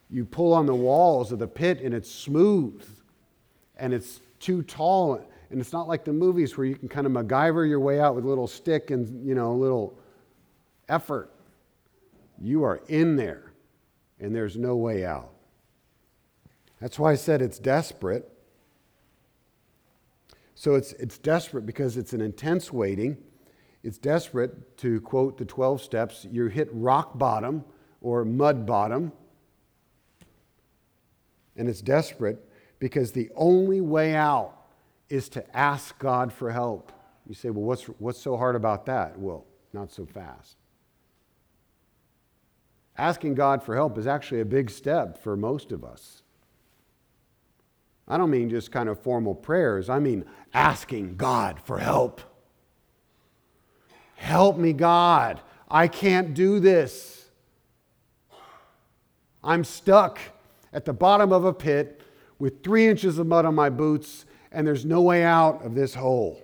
you 0.09 0.25
pull 0.25 0.53
on 0.53 0.65
the 0.65 0.75
walls 0.75 1.31
of 1.31 1.39
the 1.39 1.47
pit 1.47 1.81
and 1.81 1.93
it's 1.93 2.11
smooth 2.11 2.83
and 3.77 3.93
it's 3.93 4.21
too 4.39 4.63
tall. 4.63 5.21
And 5.51 5.59
it's 5.59 5.73
not 5.73 5.87
like 5.87 6.03
the 6.03 6.13
movies 6.13 6.57
where 6.57 6.65
you 6.65 6.75
can 6.75 6.89
kind 6.89 7.05
of 7.05 7.13
MacGyver 7.13 7.67
your 7.67 7.79
way 7.79 7.99
out 7.99 8.15
with 8.15 8.25
a 8.25 8.27
little 8.27 8.47
stick 8.47 8.91
and, 8.91 9.25
you 9.25 9.35
know, 9.35 9.51
a 9.51 9.53
little 9.53 9.97
effort. 10.87 11.31
You 12.41 12.63
are 12.63 12.81
in 12.87 13.15
there 13.15 13.53
and 14.19 14.35
there's 14.35 14.57
no 14.57 14.75
way 14.75 15.05
out. 15.05 15.31
That's 16.79 16.97
why 16.97 17.11
I 17.11 17.15
said 17.15 17.41
it's 17.41 17.59
desperate. 17.59 18.31
So 20.55 20.75
it's, 20.75 20.93
it's 20.93 21.17
desperate 21.17 21.65
because 21.65 21.97
it's 21.97 22.13
an 22.13 22.21
intense 22.21 22.71
waiting. 22.71 23.17
It's 23.83 23.97
desperate 23.97 24.77
to 24.79 24.99
quote 25.01 25.37
the 25.37 25.45
12 25.45 25.81
steps 25.81 26.27
you 26.29 26.47
hit 26.47 26.67
rock 26.71 27.17
bottom 27.17 27.63
or 28.01 28.25
mud 28.25 28.65
bottom. 28.65 29.11
And 31.59 31.67
it's 31.67 31.81
desperate 31.81 32.43
because 32.79 33.11
the 33.11 33.29
only 33.35 33.81
way 33.81 34.15
out 34.15 34.55
is 35.09 35.27
to 35.29 35.55
ask 35.55 35.99
God 35.99 36.31
for 36.31 36.51
help. 36.51 36.93
You 37.27 37.35
say, 37.35 37.49
well, 37.49 37.65
what's, 37.65 37.83
what's 37.83 38.19
so 38.19 38.37
hard 38.37 38.55
about 38.55 38.85
that? 38.85 39.19
Well, 39.19 39.45
not 39.73 39.91
so 39.91 40.05
fast. 40.05 40.55
Asking 42.97 43.35
God 43.35 43.61
for 43.61 43.75
help 43.75 43.97
is 43.97 44.07
actually 44.07 44.39
a 44.39 44.45
big 44.45 44.69
step 44.69 45.21
for 45.21 45.35
most 45.35 45.73
of 45.73 45.83
us. 45.83 46.23
I 48.07 48.17
don't 48.17 48.31
mean 48.31 48.49
just 48.49 48.71
kind 48.71 48.87
of 48.87 48.99
formal 49.01 49.35
prayers, 49.35 49.89
I 49.89 49.99
mean 49.99 50.25
asking 50.53 51.17
God 51.17 51.59
for 51.59 51.77
help. 51.77 52.21
Help 54.15 54.57
me, 54.57 54.71
God. 54.73 55.41
I 55.69 55.87
can't 55.89 56.33
do 56.33 56.59
this. 56.59 57.25
I'm 59.43 59.63
stuck 59.63 60.19
at 60.73 60.85
the 60.85 60.93
bottom 60.93 61.31
of 61.31 61.45
a 61.45 61.53
pit 61.53 62.01
with 62.37 62.63
three 62.63 62.87
inches 62.87 63.19
of 63.19 63.27
mud 63.27 63.45
on 63.45 63.55
my 63.55 63.69
boots, 63.69 64.25
and 64.51 64.65
there's 64.65 64.85
no 64.85 65.01
way 65.01 65.23
out 65.23 65.65
of 65.65 65.75
this 65.75 65.95
hole. 65.95 66.41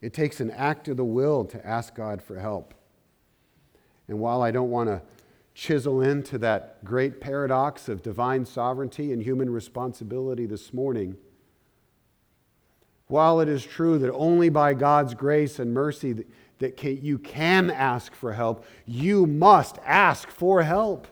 It 0.00 0.12
takes 0.12 0.40
an 0.40 0.50
act 0.50 0.88
of 0.88 0.96
the 0.96 1.04
will 1.04 1.44
to 1.46 1.66
ask 1.66 1.94
God 1.94 2.22
for 2.22 2.38
help. 2.38 2.74
And 4.08 4.18
while 4.18 4.42
I 4.42 4.50
don't 4.50 4.70
want 4.70 4.88
to 4.88 5.02
chisel 5.54 6.00
into 6.00 6.38
that 6.38 6.82
great 6.84 7.20
paradox 7.20 7.88
of 7.88 8.02
divine 8.02 8.44
sovereignty 8.44 9.12
and 9.12 9.22
human 9.22 9.50
responsibility 9.50 10.46
this 10.46 10.72
morning, 10.72 11.16
while 13.06 13.40
it 13.40 13.48
is 13.48 13.64
true 13.64 13.98
that 13.98 14.10
only 14.12 14.48
by 14.48 14.74
God's 14.74 15.14
grace 15.14 15.58
and 15.58 15.72
mercy 15.72 16.14
that, 16.14 16.26
that 16.58 16.76
can, 16.76 16.98
you 17.02 17.18
can 17.18 17.70
ask 17.70 18.14
for 18.14 18.32
help, 18.32 18.64
you 18.86 19.26
must 19.26 19.78
ask 19.84 20.28
for 20.30 20.62
help. 20.62 21.06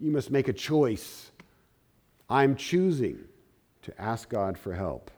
You 0.00 0.12
must 0.12 0.30
make 0.30 0.48
a 0.48 0.52
choice. 0.52 1.30
I'm 2.28 2.54
choosing 2.56 3.24
to 3.82 4.00
ask 4.00 4.28
God 4.28 4.56
for 4.56 4.74
help. 4.74 5.10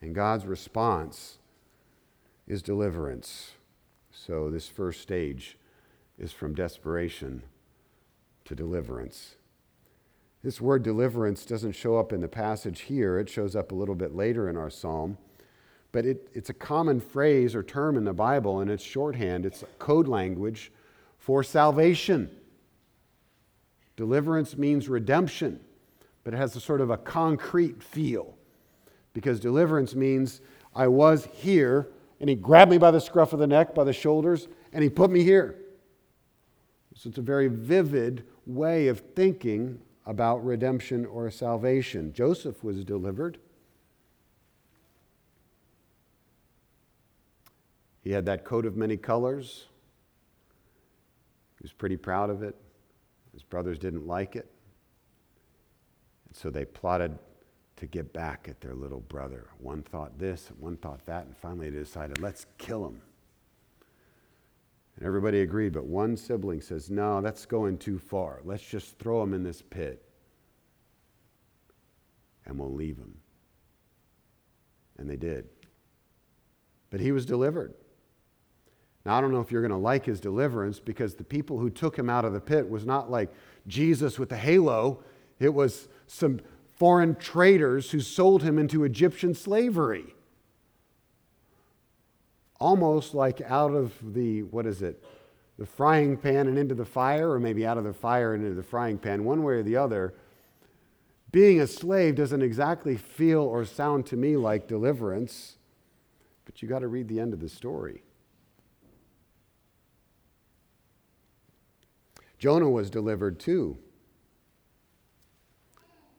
And 0.00 0.14
God's 0.14 0.46
response 0.46 1.38
is 2.46 2.62
deliverance. 2.62 3.52
So, 4.10 4.50
this 4.50 4.68
first 4.68 5.00
stage 5.00 5.58
is 6.18 6.32
from 6.32 6.54
desperation 6.54 7.42
to 8.44 8.54
deliverance. 8.54 9.36
This 10.42 10.60
word 10.60 10.82
deliverance 10.82 11.46
doesn't 11.46 11.72
show 11.72 11.96
up 11.96 12.12
in 12.12 12.20
the 12.20 12.28
passage 12.28 12.82
here, 12.82 13.18
it 13.18 13.30
shows 13.30 13.56
up 13.56 13.72
a 13.72 13.74
little 13.74 13.94
bit 13.94 14.14
later 14.14 14.48
in 14.48 14.56
our 14.56 14.70
psalm. 14.70 15.16
But 15.90 16.04
it, 16.04 16.28
it's 16.34 16.50
a 16.50 16.54
common 16.54 17.00
phrase 17.00 17.54
or 17.54 17.62
term 17.62 17.96
in 17.96 18.04
the 18.04 18.12
Bible, 18.12 18.60
and 18.60 18.70
it's 18.70 18.82
shorthand, 18.82 19.46
it's 19.46 19.64
code 19.78 20.06
language 20.06 20.70
for 21.18 21.42
salvation. 21.42 22.30
Deliverance 23.96 24.56
means 24.56 24.88
redemption, 24.88 25.60
but 26.24 26.34
it 26.34 26.36
has 26.36 26.56
a 26.56 26.60
sort 26.60 26.80
of 26.80 26.90
a 26.90 26.96
concrete 26.96 27.82
feel 27.82 28.34
because 29.12 29.38
deliverance 29.38 29.94
means 29.94 30.40
I 30.74 30.88
was 30.88 31.28
here, 31.32 31.88
and 32.20 32.28
he 32.28 32.34
grabbed 32.34 32.70
me 32.70 32.78
by 32.78 32.90
the 32.90 33.00
scruff 33.00 33.32
of 33.32 33.38
the 33.38 33.46
neck, 33.46 33.74
by 33.74 33.84
the 33.84 33.92
shoulders, 33.92 34.48
and 34.72 34.82
he 34.82 34.90
put 34.90 35.10
me 35.10 35.22
here. 35.22 35.56
So 36.96 37.08
it's 37.08 37.18
a 37.18 37.22
very 37.22 37.48
vivid 37.48 38.24
way 38.46 38.88
of 38.88 39.00
thinking 39.14 39.80
about 40.06 40.44
redemption 40.44 41.06
or 41.06 41.30
salvation. 41.30 42.12
Joseph 42.12 42.62
was 42.62 42.84
delivered. 42.84 43.38
He 48.02 48.10
had 48.10 48.26
that 48.26 48.44
coat 48.44 48.66
of 48.66 48.76
many 48.76 48.96
colors. 48.96 49.66
He 51.58 51.62
was 51.62 51.72
pretty 51.72 51.96
proud 51.96 52.30
of 52.30 52.42
it. 52.42 52.54
His 53.34 53.42
brothers 53.42 53.78
didn't 53.78 54.06
like 54.06 54.36
it. 54.36 54.50
And 56.28 56.36
so 56.36 56.48
they 56.48 56.64
plotted 56.64 57.18
to 57.76 57.86
get 57.86 58.12
back 58.12 58.46
at 58.48 58.60
their 58.60 58.74
little 58.74 59.00
brother. 59.00 59.48
One 59.58 59.82
thought 59.82 60.18
this, 60.18 60.50
one 60.58 60.76
thought 60.76 61.04
that, 61.06 61.26
and 61.26 61.36
finally 61.36 61.68
they 61.68 61.80
decided, 61.80 62.20
let's 62.20 62.46
kill 62.56 62.86
him. 62.86 63.02
And 64.96 65.04
everybody 65.04 65.40
agreed, 65.40 65.72
but 65.72 65.84
one 65.84 66.16
sibling 66.16 66.60
says, 66.60 66.88
no, 66.88 67.20
that's 67.20 67.44
going 67.44 67.78
too 67.78 67.98
far. 67.98 68.40
Let's 68.44 68.62
just 68.62 68.96
throw 68.98 69.22
him 69.22 69.34
in 69.34 69.42
this 69.42 69.60
pit 69.60 70.00
and 72.46 72.58
we'll 72.58 72.72
leave 72.72 72.96
him. 72.96 73.16
And 74.98 75.10
they 75.10 75.16
did. 75.16 75.48
But 76.90 77.00
he 77.00 77.10
was 77.10 77.26
delivered. 77.26 77.74
Now, 79.04 79.18
I 79.18 79.20
don't 79.20 79.32
know 79.32 79.40
if 79.40 79.52
you're 79.52 79.60
going 79.60 79.70
to 79.70 79.76
like 79.76 80.06
his 80.06 80.20
deliverance 80.20 80.80
because 80.80 81.14
the 81.14 81.24
people 81.24 81.58
who 81.58 81.68
took 81.68 81.98
him 81.98 82.08
out 82.08 82.24
of 82.24 82.32
the 82.32 82.40
pit 82.40 82.68
was 82.68 82.86
not 82.86 83.10
like 83.10 83.30
Jesus 83.66 84.18
with 84.18 84.30
the 84.30 84.36
halo. 84.36 85.02
It 85.38 85.52
was 85.52 85.88
some 86.06 86.40
foreign 86.72 87.14
traders 87.16 87.90
who 87.90 88.00
sold 88.00 88.42
him 88.42 88.58
into 88.58 88.84
Egyptian 88.84 89.34
slavery. 89.34 90.14
Almost 92.58 93.14
like 93.14 93.42
out 93.42 93.72
of 93.72 93.92
the, 94.14 94.44
what 94.44 94.64
is 94.64 94.80
it, 94.80 95.04
the 95.58 95.66
frying 95.66 96.16
pan 96.16 96.48
and 96.48 96.58
into 96.58 96.74
the 96.74 96.84
fire, 96.84 97.30
or 97.30 97.38
maybe 97.38 97.66
out 97.66 97.76
of 97.76 97.84
the 97.84 97.92
fire 97.92 98.34
and 98.34 98.42
into 98.42 98.56
the 98.56 98.62
frying 98.62 98.96
pan, 98.96 99.24
one 99.24 99.42
way 99.42 99.54
or 99.54 99.62
the 99.62 99.76
other. 99.76 100.14
Being 101.30 101.60
a 101.60 101.66
slave 101.66 102.14
doesn't 102.14 102.42
exactly 102.42 102.96
feel 102.96 103.40
or 103.40 103.64
sound 103.64 104.06
to 104.06 104.16
me 104.16 104.36
like 104.36 104.66
deliverance, 104.66 105.56
but 106.44 106.62
you 106.62 106.68
got 106.68 106.78
to 106.78 106.88
read 106.88 107.08
the 107.08 107.20
end 107.20 107.34
of 107.34 107.40
the 107.40 107.48
story. 107.48 108.03
Jonah 112.44 112.68
was 112.68 112.90
delivered 112.90 113.40
too 113.40 113.78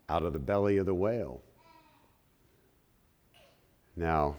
out 0.10 0.24
of 0.24 0.34
the 0.34 0.40
belly 0.40 0.78
of 0.78 0.88
the 0.88 0.94
whale. 0.96 1.44
Now, 3.96 4.36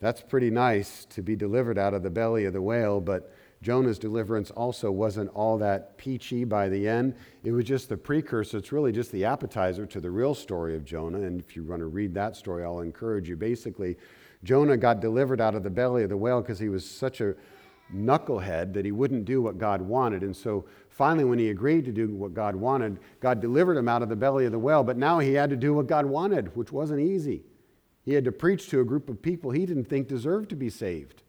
that's 0.00 0.22
pretty 0.22 0.48
nice 0.48 1.04
to 1.10 1.20
be 1.20 1.36
delivered 1.36 1.76
out 1.76 1.92
of 1.92 2.02
the 2.02 2.08
belly 2.08 2.46
of 2.46 2.54
the 2.54 2.62
whale, 2.62 3.02
but 3.02 3.30
Jonah's 3.60 3.98
deliverance 3.98 4.50
also 4.52 4.90
wasn't 4.90 5.28
all 5.34 5.58
that 5.58 5.98
peachy 5.98 6.44
by 6.44 6.70
the 6.70 6.88
end. 6.88 7.14
It 7.44 7.52
was 7.52 7.66
just 7.66 7.90
the 7.90 7.98
precursor. 7.98 8.56
It's 8.56 8.72
really 8.72 8.90
just 8.90 9.12
the 9.12 9.26
appetizer 9.26 9.84
to 9.84 10.00
the 10.00 10.10
real 10.10 10.34
story 10.34 10.74
of 10.76 10.86
Jonah. 10.86 11.20
And 11.20 11.38
if 11.38 11.54
you 11.54 11.62
want 11.64 11.80
to 11.80 11.88
read 11.88 12.14
that 12.14 12.36
story, 12.36 12.64
I'll 12.64 12.80
encourage 12.80 13.28
you. 13.28 13.36
Basically, 13.36 13.98
Jonah 14.44 14.78
got 14.78 15.00
delivered 15.00 15.42
out 15.42 15.54
of 15.54 15.62
the 15.62 15.68
belly 15.68 16.04
of 16.04 16.08
the 16.08 16.16
whale 16.16 16.40
because 16.40 16.58
he 16.58 16.70
was 16.70 16.88
such 16.88 17.20
a 17.20 17.34
knucklehead 17.94 18.72
that 18.72 18.84
he 18.84 18.92
wouldn't 18.92 19.24
do 19.24 19.42
what 19.42 19.58
God 19.58 19.80
wanted. 19.80 20.22
And 20.22 20.34
so 20.34 20.64
finally, 20.96 21.24
when 21.24 21.38
he 21.38 21.50
agreed 21.50 21.84
to 21.84 21.92
do 21.92 22.08
what 22.08 22.32
God 22.32 22.56
wanted, 22.56 22.98
God 23.20 23.40
delivered 23.40 23.76
him 23.76 23.88
out 23.88 24.02
of 24.02 24.08
the 24.08 24.16
belly 24.16 24.46
of 24.46 24.52
the 24.52 24.58
whale. 24.58 24.82
But 24.82 24.96
now 24.96 25.18
he 25.18 25.34
had 25.34 25.50
to 25.50 25.56
do 25.56 25.74
what 25.74 25.86
God 25.86 26.06
wanted, 26.06 26.56
which 26.56 26.72
wasn't 26.72 27.00
easy. 27.00 27.44
He 28.02 28.14
had 28.14 28.24
to 28.24 28.32
preach 28.32 28.68
to 28.70 28.80
a 28.80 28.84
group 28.84 29.10
of 29.10 29.20
people 29.20 29.50
he 29.50 29.66
didn't 29.66 29.84
think 29.84 30.08
deserved 30.08 30.48
to 30.50 30.56
be 30.56 30.70
saved. 30.70 31.22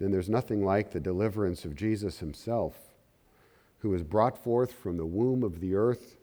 Then 0.00 0.10
there's 0.10 0.30
nothing 0.30 0.64
like 0.64 0.90
the 0.90 1.00
deliverance 1.00 1.64
of 1.64 1.76
Jesus 1.76 2.20
himself, 2.20 2.76
who 3.80 3.90
was 3.90 4.02
brought 4.02 4.42
forth 4.42 4.72
from 4.72 4.96
the 4.96 5.06
womb 5.06 5.42
of 5.42 5.60
the 5.60 5.74
earth. 5.74 6.16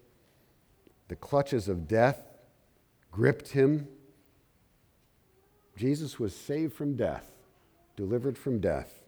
The 1.07 1.15
clutches 1.15 1.67
of 1.67 1.87
death 1.87 2.23
gripped 3.11 3.49
him 3.49 3.87
Jesus 5.77 6.17
was 6.17 6.33
saved 6.33 6.73
from 6.73 6.95
death, 6.95 7.29
delivered 7.97 8.37
from 8.37 8.59
death 8.59 9.04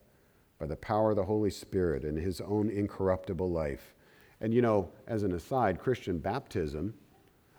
by 0.60 0.66
the 0.66 0.76
power 0.76 1.12
of 1.12 1.16
the 1.16 1.26
Holy 1.26 1.52
Spirit 1.52 2.04
in 2.04 2.16
his 2.16 2.42
own 2.42 2.70
incorruptible 2.70 3.50
life. 3.50 3.94
And 4.42 4.54
you 4.54 4.62
know, 4.62 4.90
as 5.08 5.24
an 5.24 5.34
aside, 5.34 5.80
Christian 5.80 6.20
baptism 6.20 6.94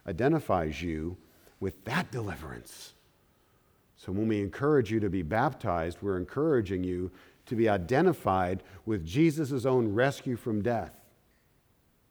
identifies 0.07 0.83
you 0.83 1.17
with 1.61 1.85
that 1.85 2.11
deliverance. 2.11 2.95
So 3.97 4.13
when 4.13 4.29
we 4.29 4.41
encourage 4.41 4.91
you 4.93 5.01
to 5.01 5.11
be 5.11 5.23
baptized, 5.23 5.99
we're 6.01 6.17
encouraging 6.17 6.85
you 6.85 7.11
to 7.47 7.57
be 7.57 7.69
identified 7.69 8.63
with 8.87 9.05
Jesus' 9.05 9.67
own 9.67 9.93
rescue 9.93 10.37
from 10.37 10.63
death. 10.63 10.93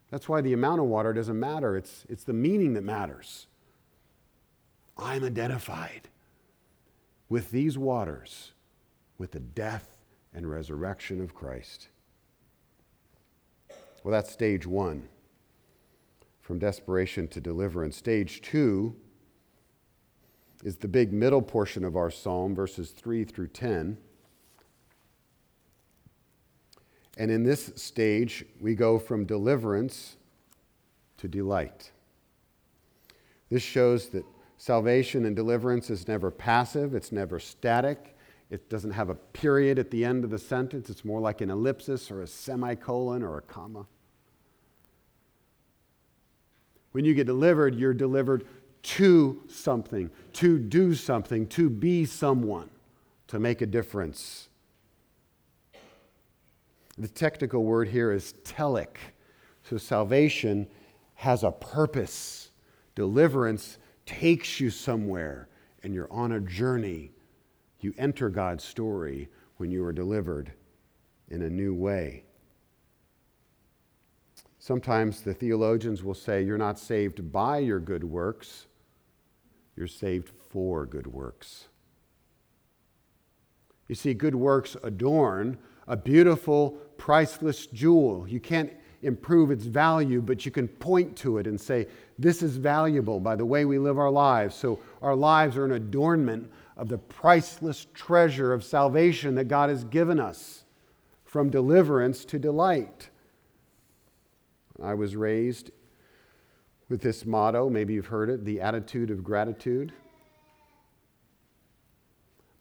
That's 0.10 0.28
why 0.28 0.42
the 0.42 0.54
amount 0.54 0.82
of 0.82 0.88
water 0.88 1.14
doesn't 1.14 1.40
matter, 1.40 1.78
it's, 1.78 2.06
it's 2.10 2.24
the 2.24 2.34
meaning 2.34 2.74
that 2.74 2.84
matters. 2.84 3.48
I'm 4.98 5.24
identified 5.24 6.10
with 7.30 7.52
these 7.52 7.78
waters 7.78 8.52
with 9.18 9.32
the 9.32 9.40
death 9.40 9.97
and 10.38 10.50
resurrection 10.50 11.20
of 11.20 11.34
Christ. 11.34 11.90
Well, 14.04 14.14
that's 14.14 14.32
stage 14.32 14.66
one 14.66 15.10
from 16.42 16.60
desperation 16.60 17.28
to 17.30 17.42
deliverance. 17.42 17.98
Stage 17.98 18.42
two 18.42 18.96
is 20.64 20.78
the 20.78 20.88
big 20.88 21.12
middle 21.12 21.42
portion 21.42 21.84
of 21.84 21.98
our 21.98 22.10
psalm, 22.10 22.56
verses 22.56 22.92
3 22.92 23.26
through 23.26 23.50
10. 23.50 23.98
And 27.18 27.32
in 27.32 27.44
this 27.44 27.74
stage, 27.76 28.46
we 28.62 28.76
go 28.76 28.98
from 28.98 29.26
deliverance 29.26 30.16
to 31.18 31.28
delight. 31.28 31.92
This 33.50 33.64
shows 33.64 34.10
that 34.10 34.24
Salvation 34.58 35.26
and 35.26 35.36
deliverance 35.36 35.90
is 35.92 36.08
never 36.08 36.32
passive, 36.32 36.96
it's 36.96 37.12
never 37.12 37.40
static. 37.40 38.17
It 38.50 38.70
doesn't 38.70 38.92
have 38.92 39.10
a 39.10 39.16
period 39.16 39.78
at 39.78 39.92
the 39.92 40.06
end 40.06 40.24
of 40.24 40.30
the 40.30 40.40
sentence. 40.40 40.90
It's 40.90 41.04
more 41.04 41.20
like 41.20 41.42
an 41.42 41.50
ellipsis 41.50 42.10
or 42.10 42.22
a 42.22 42.28
semicolon 42.28 43.22
or 43.22 43.38
a 43.38 43.42
comma. 43.42 43.86
When 46.94 47.04
you 47.04 47.14
get 47.14 47.28
delivered, 47.28 47.76
you're 47.76 47.94
delivered 47.94 48.48
to 48.84 49.42
something, 49.50 50.10
to 50.34 50.58
do 50.58 50.96
something, 50.96 51.46
to 51.48 51.70
be 51.70 52.06
someone, 52.06 52.70
to 53.28 53.40
make 53.40 53.62
a 53.62 53.66
difference. 53.66 54.48
The 56.98 57.10
technical 57.10 57.64
word 57.64 57.90
here 57.90 58.12
is 58.12 58.34
telic. 58.44 58.96
So 59.70 59.78
salvation 59.78 60.68
has 61.16 61.44
a 61.44 61.52
purpose. 61.52 62.50
Deliverance 62.96 63.78
takes 64.06 64.60
you 64.60 64.70
somewhere 64.70 65.50
and 65.84 65.94
you're 65.94 66.12
on 66.12 66.32
a 66.32 66.40
journey. 66.40 67.12
You 67.80 67.94
enter 67.98 68.30
God's 68.30 68.64
story 68.64 69.30
when 69.58 69.72
you 69.72 69.84
are 69.86 69.94
delivered 69.94 70.52
in 71.30 71.42
a 71.42 71.50
new 71.50 71.74
way. 71.74 72.24
Sometimes 74.60 75.22
the 75.22 75.34
theologians 75.34 76.04
will 76.04 76.14
say 76.14 76.44
you're 76.44 76.58
not 76.58 76.80
saved 76.80 77.32
by 77.32 77.60
your 77.60 77.80
good 77.80 78.04
works, 78.04 78.68
you're 79.76 79.88
saved 79.88 80.32
for 80.50 80.86
good 80.86 81.08
works. 81.08 81.68
You 83.88 83.96
see, 83.96 84.14
good 84.14 84.36
works 84.36 84.76
adorn 84.84 85.58
a 85.88 85.96
beautiful, 85.96 86.72
priceless 86.98 87.68
jewel. 87.68 88.28
You 88.28 88.40
can't 88.40 88.72
improve 89.04 89.52
its 89.52 89.66
value, 89.66 90.22
but 90.22 90.46
you 90.46 90.52
can 90.52 90.68
point 90.68 91.16
to 91.18 91.38
it 91.38 91.48
and 91.48 91.60
say, 91.60 91.88
This 92.20 92.42
is 92.42 92.58
valuable 92.58 93.20
by 93.20 93.36
the 93.36 93.46
way 93.46 93.66
we 93.66 93.80
live 93.80 93.98
our 93.98 94.12
lives. 94.12 94.56
So 94.56 94.80
our 95.02 95.16
lives 95.16 95.56
are 95.56 95.66
an 95.66 95.74
adornment 95.74 96.52
of 96.78 96.90
the 96.90 96.98
priceless 96.98 97.88
treasure 97.94 98.54
of 98.54 98.64
salvation 98.64 99.36
that 99.36 99.48
God 99.48 99.70
has 99.70 99.84
given 99.84 100.20
us 100.20 100.64
from 101.26 101.50
deliverance 101.50 102.24
to 102.26 102.40
delight. 102.40 103.10
I 104.82 104.94
was 104.94 105.16
raised 105.16 105.72
with 106.88 107.02
this 107.02 107.26
motto, 107.26 107.70
maybe 107.70 107.96
you've 107.96 108.08
heard 108.08 108.30
it 108.30 108.46
the 108.46 108.62
attitude 108.62 109.12
of 109.12 109.24
gratitude. 109.24 109.92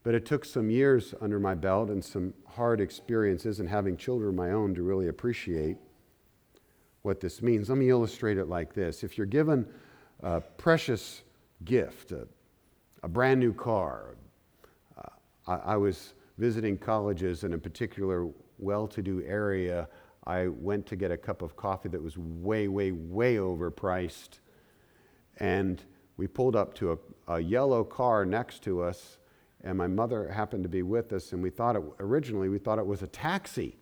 But 0.02 0.14
it 0.14 0.24
took 0.24 0.44
some 0.44 0.70
years 0.70 1.14
under 1.20 1.38
my 1.38 1.55
belt 1.55 1.90
and 1.90 2.05
some 2.05 2.33
hard 2.46 2.81
experiences 2.81 3.61
and 3.61 3.68
having 3.68 3.96
children 3.96 4.31
of 4.31 4.35
my 4.35 4.52
own 4.52 4.74
to 4.76 4.83
really 4.83 5.09
appreciate 5.09 5.76
what 7.02 7.20
this 7.20 7.42
means. 7.42 7.68
Let 7.68 7.79
me 7.79 7.90
illustrate 7.90 8.38
it 8.38 8.48
like 8.48 8.72
this. 8.72 9.05
If 9.05 9.18
you're 9.18 9.26
given 9.26 9.66
a 10.22 10.40
precious 10.40 11.22
gift, 11.64 12.12
a, 12.12 12.26
a 13.07 13.09
brand 13.09 13.38
new 13.38 13.53
car, 13.53 14.16
uh, 14.99 15.03
I, 15.47 15.75
I 15.75 15.77
was 15.77 16.14
visiting 16.38 16.77
colleges 16.77 17.45
in 17.45 17.55
a 17.55 17.59
particular 17.59 18.29
well 18.59 18.88
to 18.88 19.01
do 19.01 19.23
area. 19.25 19.88
I 20.27 20.49
went 20.49 20.87
to 20.87 20.97
get 20.97 21.12
a 21.12 21.16
cup 21.16 21.40
of 21.40 21.55
coffee 21.55 21.88
that 21.90 22.03
was 22.03 22.19
way, 22.19 22.66
way, 22.66 22.90
way 22.90 23.37
overpriced. 23.37 24.40
And 25.38 25.81
we 26.16 26.27
pulled 26.27 26.57
up 26.57 26.75
to 26.75 26.99
a, 27.29 27.35
a 27.35 27.40
yellow 27.40 27.85
car 27.85 28.27
next 28.27 28.64
to 28.64 28.83
us 28.83 29.19
and 29.62 29.79
my 29.79 29.87
mother 29.87 30.29
happened 30.29 30.62
to 30.62 30.69
be 30.69 30.83
with 30.83 31.12
us, 31.12 31.33
and 31.33 31.42
we 31.42 31.51
thought 31.51 31.75
it, 31.75 31.83
originally 31.99 32.49
we 32.49 32.59
thought 32.59 32.79
it 32.79 32.87
was 32.87 33.03
a 33.03 33.09
taxi. 33.09 33.77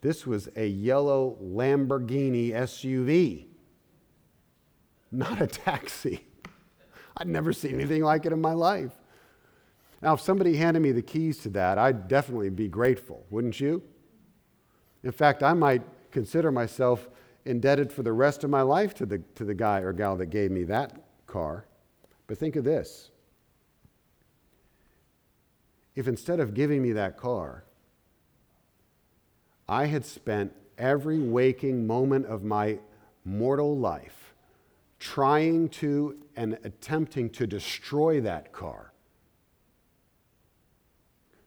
This 0.00 0.26
was 0.26 0.48
a 0.54 0.66
yellow 0.66 1.36
Lamborghini 1.42 2.52
SUV, 2.52 3.47
not 5.10 5.40
a 5.40 5.46
taxi. 5.46 6.24
I'd 7.16 7.28
never 7.28 7.52
seen 7.52 7.74
anything 7.74 8.02
like 8.02 8.26
it 8.26 8.32
in 8.32 8.40
my 8.40 8.52
life. 8.52 8.92
Now, 10.00 10.14
if 10.14 10.20
somebody 10.20 10.56
handed 10.56 10.80
me 10.80 10.92
the 10.92 11.02
keys 11.02 11.38
to 11.38 11.48
that, 11.50 11.78
I'd 11.78 12.06
definitely 12.06 12.50
be 12.50 12.68
grateful, 12.68 13.26
wouldn't 13.30 13.58
you? 13.58 13.82
In 15.02 15.10
fact, 15.10 15.42
I 15.42 15.54
might 15.54 15.82
consider 16.12 16.52
myself 16.52 17.08
indebted 17.44 17.92
for 17.92 18.02
the 18.02 18.12
rest 18.12 18.44
of 18.44 18.50
my 18.50 18.62
life 18.62 18.94
to 18.94 19.06
the, 19.06 19.18
to 19.34 19.44
the 19.44 19.54
guy 19.54 19.80
or 19.80 19.92
gal 19.92 20.16
that 20.16 20.26
gave 20.26 20.50
me 20.50 20.64
that 20.64 21.02
car. 21.26 21.66
But 22.26 22.38
think 22.38 22.56
of 22.56 22.64
this 22.64 23.10
if 25.96 26.06
instead 26.06 26.38
of 26.38 26.54
giving 26.54 26.80
me 26.80 26.92
that 26.92 27.16
car, 27.16 27.64
I 29.68 29.86
had 29.86 30.04
spent 30.04 30.52
every 30.78 31.18
waking 31.18 31.88
moment 31.88 32.26
of 32.26 32.44
my 32.44 32.78
mortal 33.24 33.76
life 33.76 34.27
trying 34.98 35.68
to 35.68 36.16
and 36.36 36.58
attempting 36.64 37.30
to 37.30 37.46
destroy 37.46 38.20
that 38.20 38.52
car, 38.52 38.92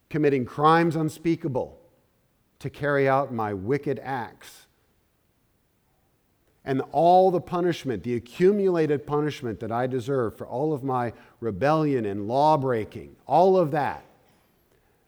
committing 0.09 0.45
crimes 0.45 0.95
unspeakable 0.95 1.77
to 2.59 2.69
carry 2.69 3.07
out 3.07 3.33
my 3.33 3.53
wicked 3.53 3.99
acts 4.03 4.67
and 6.63 6.81
all 6.91 7.31
the 7.31 7.41
punishment, 7.41 8.03
the 8.03 8.15
accumulated 8.15 9.07
punishment 9.07 9.59
that 9.61 9.71
I 9.71 9.87
deserve 9.87 10.37
for 10.37 10.45
all 10.45 10.73
of 10.73 10.83
my 10.83 11.13
rebellion 11.39 12.05
and 12.05 12.27
law 12.27 12.55
breaking, 12.57 13.15
all 13.25 13.57
of 13.57 13.71
that 13.71 14.05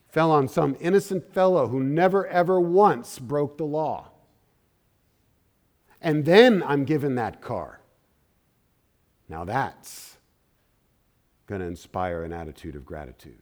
fell 0.09 0.31
on 0.31 0.47
some 0.47 0.75
innocent 0.79 1.33
fellow 1.33 1.67
who 1.67 1.79
never 1.79 2.27
ever 2.27 2.59
once 2.59 3.19
broke 3.19 3.57
the 3.57 3.65
law. 3.65 4.09
And 6.01 6.25
then 6.25 6.61
I'm 6.63 6.85
given 6.85 7.15
that 7.15 7.41
car. 7.41 7.79
Now 9.29 9.45
that's 9.45 10.17
going 11.47 11.61
to 11.61 11.67
inspire 11.67 12.23
an 12.23 12.33
attitude 12.33 12.75
of 12.75 12.85
gratitude. 12.85 13.39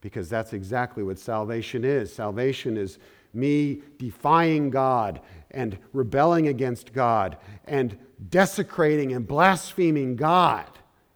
Because 0.00 0.28
that's 0.28 0.52
exactly 0.52 1.02
what 1.02 1.18
salvation 1.18 1.84
is. 1.84 2.12
Salvation 2.12 2.76
is 2.76 2.98
me 3.34 3.82
defying 3.98 4.70
God 4.70 5.20
and 5.50 5.78
rebelling 5.92 6.48
against 6.48 6.92
God 6.92 7.36
and 7.64 7.98
desecrating 8.28 9.12
and 9.12 9.26
blaspheming 9.26 10.16
God 10.16 10.66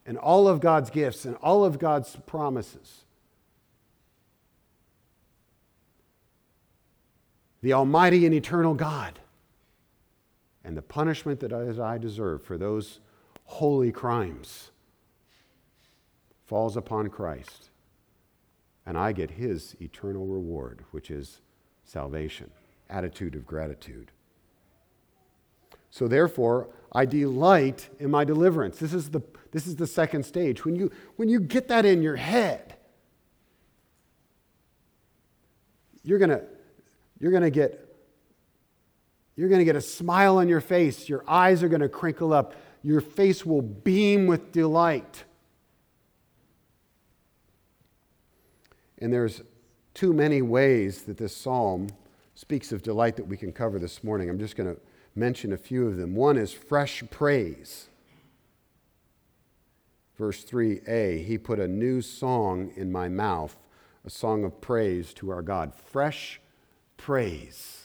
and 0.07 0.19
all 0.19 0.49
of 0.49 0.61
God's 0.61 0.91
gifts 0.91 1.25
and 1.25 1.37
all 1.37 1.65
of 1.65 1.79
God's 1.79 2.17
promises. 2.27 3.05
The 7.63 7.75
Almighty 7.75 8.27
and 8.27 8.35
eternal 8.35 8.75
God. 8.75 9.19
And 10.71 10.77
the 10.77 10.83
punishment 10.83 11.41
that 11.41 11.53
I 11.53 11.99
deserve 11.99 12.45
for 12.45 12.57
those 12.57 13.01
holy 13.43 13.91
crimes 13.91 14.71
falls 16.47 16.77
upon 16.77 17.09
Christ. 17.09 17.71
And 18.87 18.97
I 18.97 19.11
get 19.11 19.33
his 19.33 19.75
eternal 19.81 20.29
reward, 20.29 20.85
which 20.93 21.11
is 21.11 21.41
salvation, 21.83 22.53
attitude 22.89 23.35
of 23.35 23.45
gratitude. 23.45 24.13
So 25.91 26.07
therefore, 26.07 26.69
I 26.93 27.05
delight 27.05 27.89
in 27.99 28.09
my 28.09 28.23
deliverance. 28.25 28.79
This 28.79 28.95
is 28.95 29.11
the, 29.11 29.23
this 29.51 29.67
is 29.67 29.75
the 29.75 29.89
second 29.89 30.23
stage. 30.23 30.65
When 30.65 30.77
you, 30.77 30.93
when 31.17 31.29
you 31.29 31.41
get 31.41 31.67
that 31.67 31.85
in 31.85 32.01
your 32.01 32.15
head, 32.15 32.77
you're 36.05 36.21
going 36.21 36.31
to 36.31 36.45
you're 37.19 37.33
going 37.33 37.43
to 37.43 37.51
get 37.51 37.90
you're 39.41 39.49
going 39.49 39.61
to 39.61 39.65
get 39.65 39.75
a 39.75 39.81
smile 39.81 40.37
on 40.37 40.49
your 40.49 40.61
face. 40.61 41.09
Your 41.09 41.25
eyes 41.27 41.63
are 41.63 41.69
going 41.71 41.81
to 41.81 41.89
crinkle 41.89 42.35
up. 42.35 42.55
Your 42.83 43.01
face 43.01 43.47
will 43.47 43.63
beam 43.63 44.27
with 44.27 44.53
delight. 44.53 45.25
And 48.99 49.11
there's 49.11 49.41
too 49.95 50.13
many 50.13 50.43
ways 50.43 51.05
that 51.05 51.17
this 51.17 51.35
psalm 51.35 51.89
speaks 52.35 52.71
of 52.71 52.83
delight 52.83 53.17
that 53.17 53.27
we 53.27 53.39
can 53.39 53.51
cover 53.51 53.79
this 53.79 54.05
morning. 54.05 54.29
I'm 54.29 54.39
just 54.39 54.57
going 54.57 54.75
to 54.75 54.79
mention 55.15 55.55
a 55.55 55.57
few 55.57 55.87
of 55.87 55.97
them. 55.97 56.15
One 56.15 56.37
is 56.37 56.53
fresh 56.53 57.03
praise. 57.11 57.89
Verse 60.19 60.45
3a, 60.45 61.25
he 61.25 61.39
put 61.39 61.59
a 61.59 61.67
new 61.67 62.03
song 62.03 62.73
in 62.77 62.93
my 62.93 63.09
mouth, 63.09 63.57
a 64.05 64.11
song 64.11 64.45
of 64.45 64.61
praise 64.61 65.15
to 65.15 65.31
our 65.31 65.41
God. 65.41 65.75
Fresh 65.75 66.43
praise. 66.99 67.80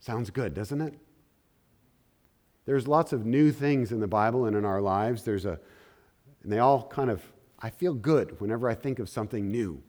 Sounds 0.00 0.30
good, 0.30 0.54
doesn't 0.54 0.80
it? 0.80 0.94
There's 2.64 2.88
lots 2.88 3.12
of 3.12 3.26
new 3.26 3.52
things 3.52 3.92
in 3.92 4.00
the 4.00 4.08
Bible 4.08 4.46
and 4.46 4.56
in 4.56 4.64
our 4.64 4.80
lives. 4.80 5.22
There's 5.22 5.44
a, 5.44 5.60
and 6.42 6.50
they 6.50 6.58
all 6.58 6.86
kind 6.88 7.10
of, 7.10 7.22
I 7.58 7.70
feel 7.70 7.92
good 7.94 8.40
whenever 8.40 8.68
I 8.68 8.74
think 8.74 8.98
of 8.98 9.08
something 9.08 9.50
new. 9.50 9.82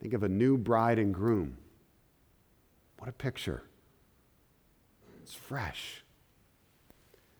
Think 0.00 0.14
of 0.14 0.22
a 0.22 0.28
new 0.28 0.56
bride 0.56 0.98
and 0.98 1.12
groom. 1.12 1.58
What 2.98 3.08
a 3.08 3.12
picture. 3.12 3.62
It's 5.22 5.34
fresh. 5.34 6.02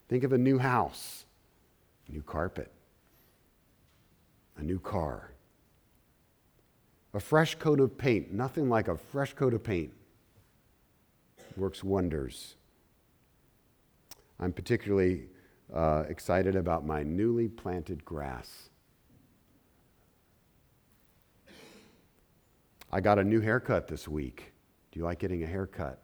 Think 0.08 0.24
of 0.24 0.32
a 0.32 0.38
new 0.38 0.58
house, 0.58 1.24
new 2.08 2.22
carpet, 2.22 2.70
a 4.56 4.62
new 4.62 4.78
car, 4.78 5.32
a 7.14 7.20
fresh 7.20 7.54
coat 7.54 7.80
of 7.80 7.96
paint. 7.96 8.32
Nothing 8.32 8.68
like 8.68 8.88
a 8.88 8.96
fresh 8.96 9.32
coat 9.32 9.54
of 9.54 9.62
paint 9.62 9.92
works 11.58 11.84
wonders. 11.84 12.56
I'm 14.40 14.52
particularly 14.52 15.24
uh, 15.74 16.04
excited 16.08 16.56
about 16.56 16.86
my 16.86 17.02
newly 17.02 17.48
planted 17.48 18.04
grass. 18.04 18.70
I 22.90 23.00
got 23.00 23.18
a 23.18 23.24
new 23.24 23.40
haircut 23.40 23.88
this 23.88 24.08
week. 24.08 24.52
Do 24.92 24.98
you 24.98 25.04
like 25.04 25.18
getting 25.18 25.42
a 25.42 25.46
haircut 25.46 26.00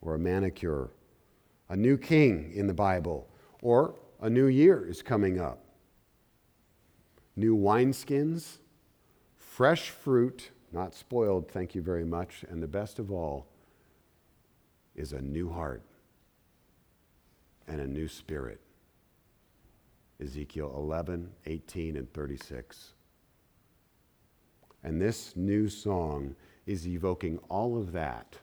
or 0.00 0.14
a 0.14 0.18
manicure? 0.18 0.90
A 1.68 1.76
new 1.76 1.98
king 1.98 2.50
in 2.54 2.66
the 2.66 2.74
Bible, 2.74 3.28
or 3.60 3.94
a 4.22 4.30
new 4.30 4.46
year 4.46 4.88
is 4.88 5.02
coming 5.02 5.38
up. 5.38 5.64
New 7.36 7.56
wineskins, 7.56 8.58
fresh 9.36 9.90
fruit, 9.90 10.50
not 10.72 10.94
spoiled, 10.94 11.50
thank 11.50 11.74
you 11.74 11.82
very 11.82 12.04
much, 12.04 12.44
and 12.48 12.62
the 12.62 12.66
best 12.66 12.98
of 12.98 13.12
all 13.12 13.46
is 14.98 15.12
a 15.12 15.20
new 15.20 15.48
heart 15.48 15.82
and 17.68 17.80
a 17.80 17.86
new 17.86 18.08
spirit. 18.08 18.60
Ezekiel 20.20 20.74
11, 20.76 21.30
18, 21.46 21.96
and 21.96 22.12
36. 22.12 22.94
And 24.82 25.00
this 25.00 25.36
new 25.36 25.68
song 25.68 26.34
is 26.66 26.88
evoking 26.88 27.38
all 27.48 27.78
of 27.78 27.92
that. 27.92 28.36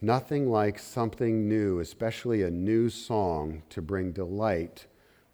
Nothing 0.00 0.50
like 0.50 0.78
something 0.78 1.48
new, 1.48 1.80
especially 1.80 2.42
a 2.42 2.50
new 2.50 2.88
song, 2.88 3.62
to 3.70 3.82
bring 3.82 4.12
delight 4.12 4.86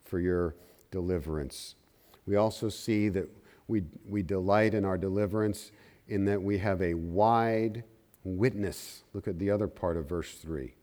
for 0.03 0.19
your 0.19 0.57
deliverance. 0.91 1.77
We 2.27 2.37
also 2.37 2.71
see 2.71 3.09
that 3.11 3.29
we, 3.69 3.83
we 4.09 4.23
delight 4.23 4.75
in 4.75 4.85
our 4.85 4.99
deliverance 4.99 5.71
in 6.09 6.25
that 6.27 6.41
we 6.41 6.59
have 6.59 6.81
a 6.83 6.95
wide 6.95 7.85
witness. 8.25 9.03
Look 9.13 9.29
at 9.29 9.39
the 9.39 9.51
other 9.51 9.67
part 9.67 9.97
of 9.97 10.09
verse 10.09 10.33
3. 10.35 10.75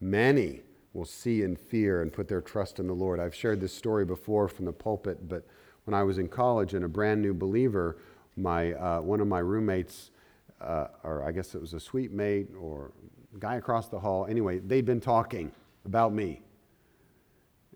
Many 0.00 0.62
will 0.92 1.04
see 1.04 1.42
and 1.42 1.58
fear 1.58 2.02
and 2.02 2.12
put 2.12 2.28
their 2.28 2.40
trust 2.40 2.78
in 2.78 2.86
the 2.86 2.94
Lord. 2.94 3.20
I've 3.20 3.34
shared 3.34 3.60
this 3.60 3.72
story 3.72 4.04
before 4.04 4.48
from 4.48 4.64
the 4.64 4.72
pulpit, 4.72 5.28
but 5.28 5.46
when 5.84 5.94
I 5.94 6.02
was 6.02 6.18
in 6.18 6.28
college 6.28 6.74
and 6.74 6.84
a 6.84 6.88
brand 6.88 7.22
new 7.22 7.34
believer, 7.34 7.98
my, 8.36 8.72
uh, 8.74 9.00
one 9.00 9.20
of 9.20 9.28
my 9.28 9.38
roommates, 9.38 10.10
uh, 10.60 10.88
or 11.04 11.22
I 11.22 11.32
guess 11.32 11.54
it 11.54 11.60
was 11.60 11.74
a 11.74 11.80
suite 11.80 12.12
mate 12.12 12.48
or 12.58 12.92
guy 13.38 13.56
across 13.56 13.88
the 13.88 13.98
hall, 13.98 14.26
anyway, 14.26 14.58
they'd 14.58 14.86
been 14.86 15.00
talking 15.00 15.52
about 15.84 16.12
me. 16.12 16.42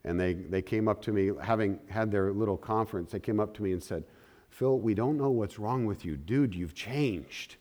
And 0.05 0.18
they, 0.18 0.33
they 0.33 0.62
came 0.62 0.88
up 0.88 1.03
to 1.03 1.12
me, 1.12 1.31
having 1.42 1.79
had 1.88 2.11
their 2.11 2.33
little 2.33 2.57
conference, 2.57 3.12
they 3.12 3.20
came 3.20 3.38
up 3.38 3.53
to 3.55 3.62
me 3.62 3.73
and 3.73 3.83
said, 3.83 4.05
Phil, 4.51 4.79
we 4.79 4.95
don't 4.95 5.17
know 5.17 5.31
what's 5.31 5.59
wrong 5.59 5.87
with 5.87 6.05
you. 6.05 6.17
Dude, 6.17 6.55
you've 6.55 6.75
changed. 6.75 7.57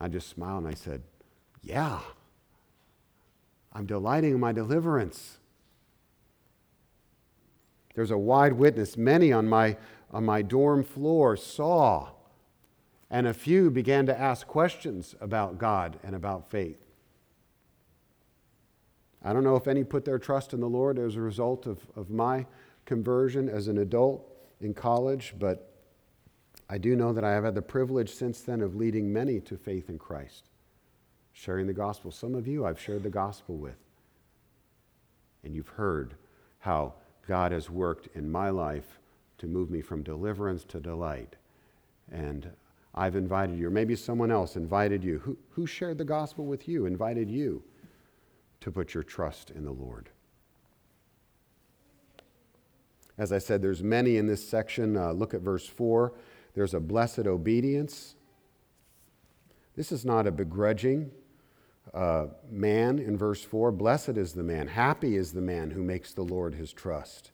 I 0.00 0.08
just 0.08 0.28
smiled 0.28 0.64
and 0.64 0.72
I 0.72 0.74
said, 0.74 1.02
Yeah, 1.62 2.00
I'm 3.72 3.86
delighting 3.86 4.32
in 4.32 4.40
my 4.40 4.52
deliverance. 4.52 5.38
There's 7.94 8.10
a 8.10 8.18
wide 8.18 8.52
witness. 8.52 8.96
Many 8.96 9.32
on 9.32 9.48
my, 9.48 9.76
on 10.12 10.24
my 10.24 10.42
dorm 10.42 10.84
floor 10.84 11.36
saw, 11.36 12.10
and 13.10 13.26
a 13.26 13.34
few 13.34 13.70
began 13.70 14.06
to 14.06 14.18
ask 14.18 14.46
questions 14.46 15.14
about 15.20 15.58
God 15.58 15.98
and 16.02 16.14
about 16.14 16.50
faith. 16.50 16.78
I 19.24 19.32
don't 19.32 19.42
know 19.42 19.56
if 19.56 19.66
any 19.66 19.82
put 19.82 20.04
their 20.04 20.18
trust 20.18 20.54
in 20.54 20.60
the 20.60 20.68
Lord 20.68 20.98
as 20.98 21.16
a 21.16 21.20
result 21.20 21.66
of, 21.66 21.80
of 21.96 22.08
my 22.08 22.46
conversion 22.84 23.48
as 23.48 23.66
an 23.66 23.78
adult 23.78 24.27
in 24.60 24.74
college, 24.74 25.34
but 25.38 25.72
I 26.68 26.78
do 26.78 26.96
know 26.96 27.12
that 27.12 27.24
I 27.24 27.32
have 27.32 27.44
had 27.44 27.54
the 27.54 27.62
privilege 27.62 28.10
since 28.10 28.40
then 28.40 28.60
of 28.60 28.76
leading 28.76 29.12
many 29.12 29.40
to 29.40 29.56
faith 29.56 29.88
in 29.88 29.98
Christ, 29.98 30.50
sharing 31.32 31.66
the 31.66 31.72
gospel. 31.72 32.10
Some 32.10 32.34
of 32.34 32.46
you 32.46 32.66
I've 32.66 32.80
shared 32.80 33.02
the 33.02 33.10
gospel 33.10 33.56
with, 33.56 33.78
and 35.44 35.54
you've 35.54 35.68
heard 35.68 36.14
how 36.58 36.94
God 37.26 37.52
has 37.52 37.70
worked 37.70 38.08
in 38.14 38.30
my 38.30 38.50
life 38.50 38.98
to 39.38 39.46
move 39.46 39.70
me 39.70 39.80
from 39.80 40.02
deliverance 40.02 40.64
to 40.64 40.80
delight. 40.80 41.36
And 42.10 42.50
I've 42.94 43.16
invited 43.16 43.58
you, 43.58 43.68
or 43.68 43.70
maybe 43.70 43.94
someone 43.94 44.30
else 44.30 44.56
invited 44.56 45.04
you. 45.04 45.20
Who, 45.20 45.38
who 45.50 45.66
shared 45.66 45.98
the 45.98 46.04
gospel 46.04 46.46
with 46.46 46.66
you, 46.66 46.86
invited 46.86 47.30
you 47.30 47.62
to 48.60 48.72
put 48.72 48.92
your 48.92 49.04
trust 49.04 49.50
in 49.50 49.64
the 49.64 49.72
Lord? 49.72 50.10
As 53.18 53.32
I 53.32 53.38
said, 53.38 53.60
there's 53.60 53.82
many 53.82 54.16
in 54.16 54.26
this 54.26 54.48
section. 54.48 54.96
Uh, 54.96 55.12
look 55.12 55.34
at 55.34 55.40
verse 55.40 55.66
4. 55.66 56.12
There's 56.54 56.74
a 56.74 56.80
blessed 56.80 57.26
obedience. 57.26 58.14
This 59.76 59.92
is 59.92 60.04
not 60.04 60.26
a 60.26 60.30
begrudging 60.30 61.10
uh, 61.92 62.26
man 62.50 62.98
in 62.98 63.18
verse 63.18 63.42
4. 63.42 63.72
Blessed 63.72 64.10
is 64.10 64.32
the 64.32 64.42
man, 64.42 64.68
happy 64.68 65.16
is 65.16 65.32
the 65.32 65.40
man 65.40 65.70
who 65.70 65.82
makes 65.82 66.12
the 66.12 66.22
Lord 66.22 66.54
his 66.54 66.72
trust. 66.72 67.32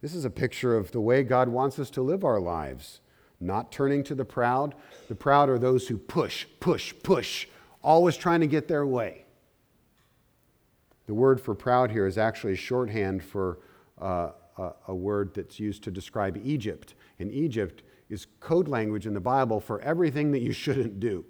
This 0.00 0.14
is 0.14 0.24
a 0.24 0.30
picture 0.30 0.76
of 0.76 0.92
the 0.92 1.00
way 1.00 1.22
God 1.22 1.48
wants 1.48 1.78
us 1.78 1.90
to 1.90 2.02
live 2.02 2.24
our 2.24 2.40
lives, 2.40 3.00
not 3.38 3.70
turning 3.70 4.02
to 4.04 4.14
the 4.14 4.24
proud. 4.24 4.74
The 5.08 5.14
proud 5.14 5.48
are 5.50 5.58
those 5.58 5.88
who 5.88 5.98
push, 5.98 6.46
push, 6.58 6.94
push, 7.02 7.46
always 7.82 8.16
trying 8.16 8.40
to 8.40 8.46
get 8.46 8.68
their 8.68 8.86
way. 8.86 9.24
The 11.06 11.14
word 11.14 11.40
for 11.40 11.54
proud 11.54 11.90
here 11.90 12.06
is 12.06 12.16
actually 12.16 12.56
shorthand 12.56 13.22
for 13.22 13.58
uh, 14.00 14.30
a, 14.58 14.70
a 14.88 14.94
word 14.94 15.34
that's 15.34 15.58
used 15.58 15.82
to 15.84 15.90
describe 15.90 16.40
Egypt. 16.44 16.94
And 17.18 17.30
Egypt 17.32 17.82
is 18.08 18.26
code 18.40 18.68
language 18.68 19.06
in 19.06 19.14
the 19.14 19.20
Bible 19.20 19.60
for 19.60 19.80
everything 19.80 20.32
that 20.32 20.40
you 20.40 20.52
shouldn't 20.64 21.00
do. 21.00 21.24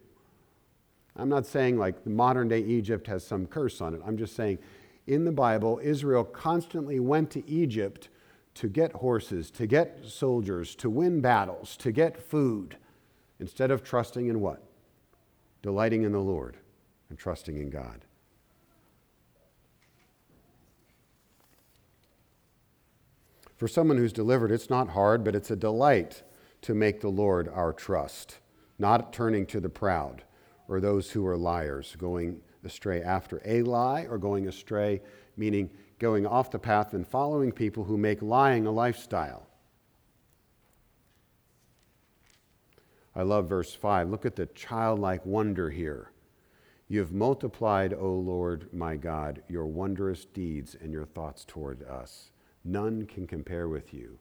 I'm 1.16 1.28
not 1.28 1.46
saying 1.46 1.78
like 1.78 2.06
modern 2.06 2.48
day 2.48 2.60
Egypt 2.60 3.06
has 3.08 3.26
some 3.26 3.46
curse 3.46 3.80
on 3.80 3.94
it. 3.94 4.00
I'm 4.06 4.16
just 4.16 4.34
saying 4.36 4.58
in 5.06 5.24
the 5.24 5.32
Bible, 5.32 5.80
Israel 5.82 6.24
constantly 6.24 7.00
went 7.00 7.30
to 7.32 7.48
Egypt 7.48 8.08
to 8.54 8.68
get 8.68 8.92
horses, 8.92 9.50
to 9.52 9.66
get 9.66 10.04
soldiers, 10.04 10.74
to 10.76 10.90
win 10.90 11.20
battles, 11.20 11.76
to 11.78 11.92
get 11.92 12.20
food, 12.20 12.76
instead 13.38 13.70
of 13.70 13.82
trusting 13.82 14.28
in 14.28 14.40
what? 14.40 14.62
Delighting 15.62 16.04
in 16.04 16.12
the 16.12 16.20
Lord 16.20 16.56
and 17.08 17.18
trusting 17.18 17.56
in 17.56 17.70
God. 17.70 18.04
For 23.60 23.68
someone 23.68 23.98
who's 23.98 24.14
delivered, 24.14 24.50
it's 24.50 24.70
not 24.70 24.88
hard, 24.88 25.22
but 25.22 25.34
it's 25.34 25.50
a 25.50 25.54
delight 25.54 26.22
to 26.62 26.72
make 26.72 27.02
the 27.02 27.10
Lord 27.10 27.46
our 27.46 27.74
trust, 27.74 28.38
not 28.78 29.12
turning 29.12 29.44
to 29.48 29.60
the 29.60 29.68
proud 29.68 30.22
or 30.66 30.80
those 30.80 31.10
who 31.10 31.26
are 31.26 31.36
liars, 31.36 31.94
going 31.98 32.40
astray 32.64 33.02
after 33.02 33.42
a 33.44 33.62
lie 33.62 34.06
or 34.08 34.16
going 34.16 34.48
astray, 34.48 35.02
meaning 35.36 35.68
going 35.98 36.26
off 36.26 36.50
the 36.50 36.58
path 36.58 36.94
and 36.94 37.06
following 37.06 37.52
people 37.52 37.84
who 37.84 37.98
make 37.98 38.22
lying 38.22 38.66
a 38.66 38.70
lifestyle. 38.70 39.46
I 43.14 43.24
love 43.24 43.46
verse 43.46 43.74
5. 43.74 44.08
Look 44.08 44.24
at 44.24 44.36
the 44.36 44.46
childlike 44.46 45.26
wonder 45.26 45.68
here. 45.68 46.12
You 46.88 47.00
have 47.00 47.12
multiplied, 47.12 47.92
O 47.92 48.10
Lord 48.10 48.72
my 48.72 48.96
God, 48.96 49.42
your 49.50 49.66
wondrous 49.66 50.24
deeds 50.24 50.74
and 50.80 50.94
your 50.94 51.04
thoughts 51.04 51.44
toward 51.44 51.82
us. 51.82 52.30
None 52.64 53.06
can 53.06 53.26
compare 53.26 53.68
with 53.68 53.94
you. 53.94 54.18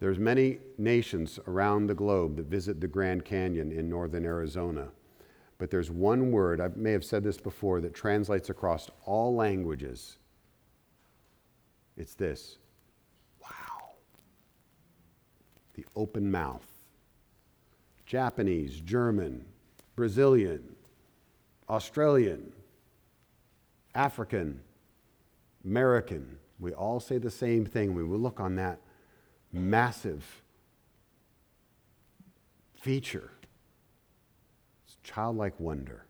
There's 0.00 0.18
many 0.18 0.58
nations 0.78 1.38
around 1.46 1.86
the 1.86 1.94
globe 1.94 2.36
that 2.36 2.46
visit 2.46 2.80
the 2.80 2.88
Grand 2.88 3.24
Canyon 3.24 3.70
in 3.70 3.90
northern 3.90 4.24
Arizona. 4.24 4.88
But 5.58 5.70
there's 5.70 5.90
one 5.90 6.30
word, 6.32 6.58
I 6.58 6.68
may 6.74 6.92
have 6.92 7.04
said 7.04 7.22
this 7.22 7.36
before, 7.36 7.82
that 7.82 7.92
translates 7.92 8.48
across 8.48 8.88
all 9.04 9.34
languages. 9.34 10.16
It's 11.98 12.14
this 12.14 12.56
wow. 13.42 13.90
The 15.74 15.84
open 15.94 16.30
mouth. 16.30 16.66
Japanese, 18.06 18.80
German, 18.80 19.44
Brazilian, 19.94 20.74
Australian, 21.68 22.52
African, 23.94 24.60
American, 25.64 26.38
we 26.58 26.72
all 26.72 27.00
say 27.00 27.18
the 27.18 27.30
same 27.30 27.64
thing 27.64 27.94
we 27.94 28.02
look 28.02 28.40
on 28.40 28.56
that 28.56 28.80
massive 29.52 30.42
feature. 32.74 33.30
It's 34.86 34.96
childlike 35.02 35.58
wonder. 35.58 36.06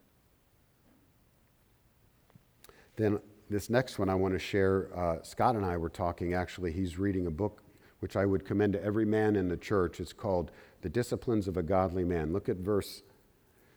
Then, 2.96 3.18
this 3.48 3.68
next 3.68 3.98
one 3.98 4.08
I 4.08 4.14
want 4.14 4.34
to 4.34 4.38
share, 4.38 4.90
uh, 4.96 5.22
Scott 5.22 5.56
and 5.56 5.64
I 5.64 5.76
were 5.76 5.88
talking 5.88 6.34
actually. 6.34 6.72
He's 6.72 6.98
reading 6.98 7.26
a 7.26 7.30
book 7.30 7.62
which 7.98 8.16
I 8.16 8.24
would 8.24 8.44
commend 8.44 8.74
to 8.74 8.82
every 8.82 9.04
man 9.04 9.36
in 9.36 9.48
the 9.48 9.56
church. 9.56 10.00
It's 10.00 10.12
called 10.12 10.50
The 10.82 10.88
Disciplines 10.88 11.48
of 11.48 11.56
a 11.56 11.62
Godly 11.62 12.04
Man. 12.04 12.32
Look 12.32 12.48
at 12.48 12.56
verse 12.56 13.02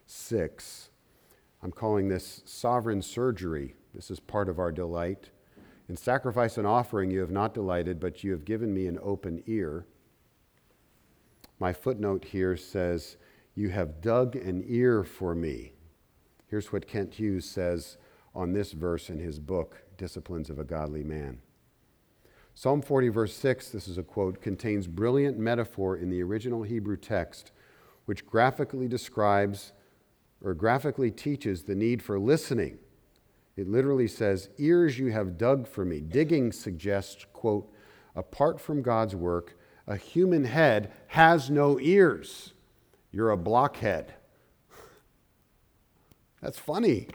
6. 0.06 0.90
I'm 1.62 1.72
calling 1.72 2.08
this 2.08 2.42
sovereign 2.46 3.02
surgery. 3.02 3.76
This 3.94 4.12
is 4.12 4.20
part 4.20 4.50
of 4.50 4.60
our 4.60 4.72
delight. 4.72 5.30
In 5.94 5.98
sacrifice 5.98 6.58
and 6.58 6.66
offering 6.66 7.12
you 7.12 7.20
have 7.20 7.30
not 7.30 7.54
delighted, 7.54 8.00
but 8.00 8.24
you 8.24 8.32
have 8.32 8.46
given 8.46 8.74
me 8.74 8.88
an 8.88 8.98
open 9.04 9.44
ear. 9.46 9.86
My 11.60 11.72
footnote 11.72 12.26
here 12.26 12.58
says, 12.58 13.18
You 13.54 13.70
have 13.70 14.02
dug 14.02 14.36
an 14.36 14.64
ear 14.66 15.04
for 15.04 15.36
me. 15.36 15.74
Here's 16.48 16.74
what 16.74 16.88
Kent 16.88 17.14
Hughes 17.14 17.48
says 17.48 17.98
on 18.34 18.54
this 18.54 18.72
verse 18.72 19.12
in 19.12 19.20
his 19.20 19.38
book, 19.38 19.84
Disciplines 19.96 20.50
of 20.50 20.58
a 20.58 20.64
Godly 20.64 21.04
Man. 21.04 21.38
Psalm 22.56 22.82
40, 22.82 23.10
verse 23.10 23.36
6, 23.36 23.70
this 23.70 23.88
is 23.88 24.00
a 24.00 24.04
quote, 24.04 24.42
contains 24.42 24.88
brilliant 24.88 25.38
metaphor 25.38 25.96
in 25.96 26.10
the 26.10 26.24
original 26.24 26.64
Hebrew 26.64 26.98
text, 26.98 27.52
which 28.06 28.26
graphically 28.26 28.88
describes 28.88 29.74
or 30.44 30.56
graphically 30.56 31.12
teaches 31.12 31.62
the 31.62 31.76
need 31.76 32.02
for 32.02 32.18
listening 32.18 32.80
it 33.56 33.68
literally 33.68 34.08
says, 34.08 34.50
Ears 34.58 34.98
you 34.98 35.12
have 35.12 35.38
dug 35.38 35.68
for 35.68 35.86
me. 35.86 36.00
Digging 36.00 36.52
suggests, 36.52 37.26
quote, 37.34 37.72
apart 38.16 38.60
from 38.60 38.82
God's 38.82 39.16
work, 39.16 39.58
a 39.86 39.96
human 39.96 40.46
head 40.46 40.92
has 41.08 41.50
no 41.50 41.80
ears. 41.80 42.54
You're 43.12 43.32
a 43.32 43.38
blockhead. 43.38 44.14
That's 46.42 46.58
funny. 46.58 47.10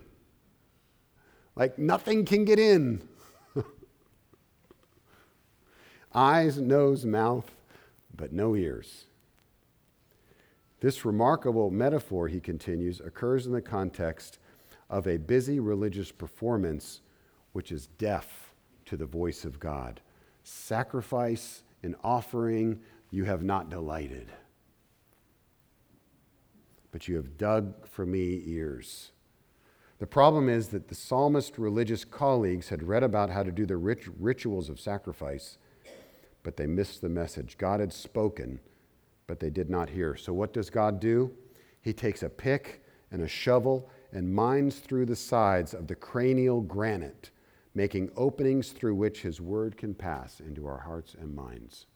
Like 1.57 1.79
nothing 1.79 2.25
can 2.25 2.45
get 2.45 2.61
in. 2.61 3.09
Eyes, 6.15 6.59
nose, 6.59 7.05
mouth, 7.05 7.51
but 8.15 8.33
no 8.33 8.55
ears. 8.55 9.07
This 10.81 11.05
remarkable 11.05 11.71
metaphor, 11.71 12.29
he 12.29 12.39
continues, 12.39 13.01
occurs 13.01 13.47
in 13.47 13.53
the 13.53 13.61
context 13.61 14.39
of 14.91 15.07
a 15.07 15.17
busy 15.17 15.61
religious 15.61 16.11
performance 16.11 17.01
which 17.53 17.73
is 17.73 17.87
deaf 17.99 18.55
to 18.87 18.97
the 18.97 19.07
voice 19.07 19.45
of 19.45 19.61
God. 19.61 20.01
Sacrifice 20.43 21.63
and 21.83 21.95
offering 22.03 22.81
you 23.11 23.25
have 23.25 23.43
not 23.43 23.71
delighted, 23.71 24.33
but 26.91 27.09
you 27.09 27.17
have 27.17 27.39
dug 27.39 27.87
for 27.87 28.05
me 28.05 28.43
ears. 28.47 29.13
The 29.99 30.07
problem 30.07 30.49
is 30.49 30.69
that 30.69 30.89
the 30.89 30.95
psalmist's 30.95 31.59
religious 31.59 32.05
colleagues 32.05 32.69
had 32.69 32.83
read 32.83 33.03
about 33.03 33.31
how 33.31 33.43
to 33.43 33.51
do 33.51 33.67
the 33.67 33.77
rit- 33.77 34.07
rituals 34.19 34.69
of 34.69 34.79
sacrifice, 34.79 35.59
but 36.43 36.57
they 36.57 36.67
missed 36.67 37.01
the 37.01 37.09
message. 37.09 37.59
God 37.59 37.81
had 37.81 37.93
spoken, 37.93 38.61
but 39.27 39.41
they 39.41 39.51
did 39.51 39.69
not 39.69 39.91
hear. 39.91 40.17
So, 40.17 40.33
what 40.33 40.53
does 40.53 40.71
God 40.71 41.01
do? 41.01 41.33
He 41.83 41.93
takes 41.93 42.23
a 42.23 42.29
pick 42.29 42.85
and 43.11 43.23
a 43.23 43.29
shovel 43.29 43.91
and 44.13 44.35
mines 44.35 44.79
through 44.79 45.07
the 45.07 45.17
sides 45.17 45.75
of 45.75 45.87
the 45.87 45.95
cranial 45.95 46.61
granite, 46.61 47.31
making 47.75 48.11
openings 48.17 48.71
through 48.71 48.95
which 48.95 49.23
his 49.23 49.41
word 49.41 49.77
can 49.77 49.95
pass 49.95 50.41
into 50.41 50.67
our 50.67 50.79
hearts 50.79 51.15
and 51.15 51.35
minds. 51.35 51.87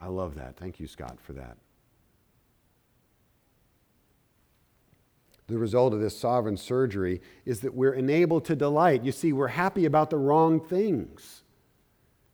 I 0.00 0.08
love 0.08 0.34
that. 0.34 0.56
Thank 0.56 0.80
you, 0.80 0.86
Scott, 0.86 1.18
for 1.20 1.32
that. 1.34 1.56
The 5.46 5.58
result 5.58 5.92
of 5.92 6.00
this 6.00 6.18
sovereign 6.18 6.56
surgery 6.56 7.20
is 7.44 7.60
that 7.60 7.74
we're 7.74 7.94
enabled 7.94 8.46
to 8.46 8.56
delight. 8.56 9.04
You 9.04 9.12
see, 9.12 9.32
we're 9.32 9.48
happy 9.48 9.84
about 9.84 10.10
the 10.10 10.16
wrong 10.16 10.58
things 10.58 11.42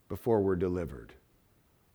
before 0.09 0.41
we're 0.41 0.57
delivered. 0.57 1.13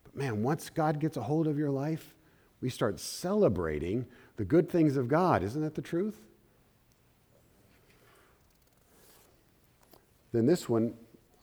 But 0.04 0.14
man, 0.14 0.42
once 0.42 0.68
God 0.68 1.00
gets 1.00 1.16
a 1.16 1.22
hold 1.22 1.46
of 1.46 1.58
your 1.58 1.70
life, 1.70 2.14
we 2.60 2.68
start 2.68 3.00
celebrating 3.00 4.06
the 4.36 4.44
good 4.44 4.68
things 4.70 4.96
of 4.96 5.08
God. 5.08 5.42
Isn't 5.42 5.62
that 5.62 5.74
the 5.74 5.82
truth? 5.82 6.18
Then 10.32 10.46
this 10.46 10.68
one, 10.68 10.94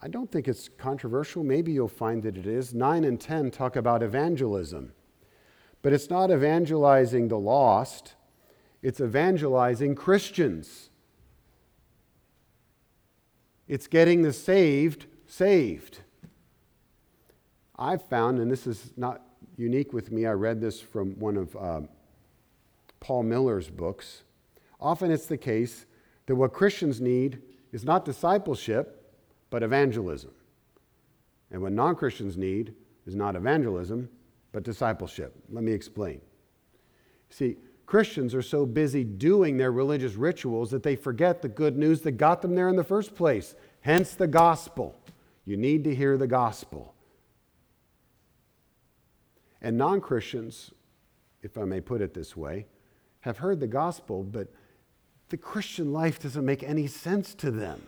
I 0.02 0.08
don't 0.08 0.32
think 0.32 0.48
it's 0.48 0.70
controversial. 0.78 1.44
Maybe 1.44 1.72
you'll 1.72 1.88
find 1.88 2.22
that 2.24 2.38
it 2.38 2.46
is. 2.46 2.74
9 2.74 3.04
and 3.04 3.20
10 3.20 3.52
talk 3.52 3.76
about 3.76 4.04
evangelism. 4.04 4.94
But 5.82 5.94
it's 5.94 6.10
not 6.10 6.32
evangelizing 6.32 7.28
the 7.28 7.40
lost 7.40 8.16
it's 8.84 9.00
evangelizing 9.00 9.96
Christians. 9.96 10.90
It's 13.66 13.88
getting 13.88 14.22
the 14.22 14.34
saved 14.34 15.08
saved. 15.26 16.02
I've 17.80 18.04
found, 18.08 18.40
and 18.40 18.52
this 18.52 18.68
is 18.68 18.92
not 18.98 19.22
unique 19.56 19.94
with 19.94 20.12
me, 20.12 20.26
I 20.26 20.34
read 20.34 20.60
this 20.60 20.82
from 20.82 21.18
one 21.18 21.38
of 21.38 21.56
um, 21.56 21.88
Paul 23.04 23.24
Miller's 23.24 23.70
books. 23.70 24.24
Often 24.80 25.12
it's 25.12 25.26
the 25.26 25.38
case 25.38 25.86
that 26.26 26.36
what 26.36 26.54
Christians 26.54 27.02
need 27.02 27.42
is 27.74 27.84
not 27.84 28.06
discipleship, 28.06 29.14
but 29.50 29.62
evangelism. 29.62 30.32
And 31.52 31.62
what 31.62 31.74
non 31.74 31.96
Christians 31.96 32.38
need 32.38 32.74
is 33.06 33.14
not 33.14 33.36
evangelism, 33.36 34.08
but 34.54 34.64
discipleship. 34.64 35.36
Let 35.50 35.66
me 35.66 35.74
explain. 35.74 36.22
See, 37.30 37.58
Christians 37.86 38.34
are 38.34 38.42
so 38.42 38.66
busy 38.66 39.04
doing 39.04 39.58
their 39.58 39.74
religious 39.74 40.14
rituals 40.16 40.72
that 40.72 40.84
they 40.84 40.96
forget 40.96 41.42
the 41.42 41.50
good 41.50 41.78
news 41.78 42.02
that 42.02 42.14
got 42.14 42.42
them 42.42 42.56
there 42.56 42.70
in 42.70 42.78
the 42.78 42.86
first 42.86 43.16
place. 43.16 43.54
Hence 43.82 44.16
the 44.16 44.28
gospel. 44.28 44.96
You 45.44 45.58
need 45.58 45.84
to 45.84 45.94
hear 45.94 46.18
the 46.18 46.28
gospel. 46.28 46.96
And 49.62 49.78
non 49.78 50.00
Christians, 50.00 50.72
if 51.42 51.58
I 51.58 51.66
may 51.66 51.82
put 51.82 52.00
it 52.00 52.14
this 52.14 52.38
way, 52.38 52.68
have 53.24 53.38
heard 53.38 53.60
the 53.60 53.68
gospel, 53.68 54.24
but 54.24 54.48
the 55.30 55.38
Christian 55.38 55.92
life 55.92 56.22
doesn't 56.22 56.46
make 56.46 56.62
any 56.62 56.88
sense 56.88 57.34
to 57.36 57.52
them. 57.52 57.82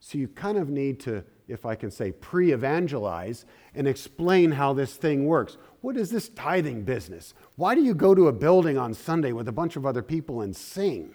So 0.00 0.18
you 0.18 0.28
kind 0.28 0.58
of 0.58 0.68
need 0.68 1.00
to, 1.00 1.24
if 1.48 1.64
I 1.64 1.74
can 1.74 1.90
say, 1.90 2.12
pre 2.12 2.52
evangelize 2.52 3.46
and 3.74 3.88
explain 3.88 4.52
how 4.52 4.74
this 4.74 4.96
thing 4.96 5.24
works. 5.24 5.56
What 5.80 5.96
is 5.96 6.10
this 6.10 6.28
tithing 6.28 6.82
business? 6.84 7.32
Why 7.56 7.74
do 7.74 7.82
you 7.82 7.94
go 7.94 8.14
to 8.14 8.28
a 8.28 8.32
building 8.32 8.76
on 8.76 8.92
Sunday 8.92 9.32
with 9.32 9.48
a 9.48 9.52
bunch 9.52 9.76
of 9.76 9.86
other 9.86 10.02
people 10.02 10.42
and 10.42 10.54
sing? 10.54 11.14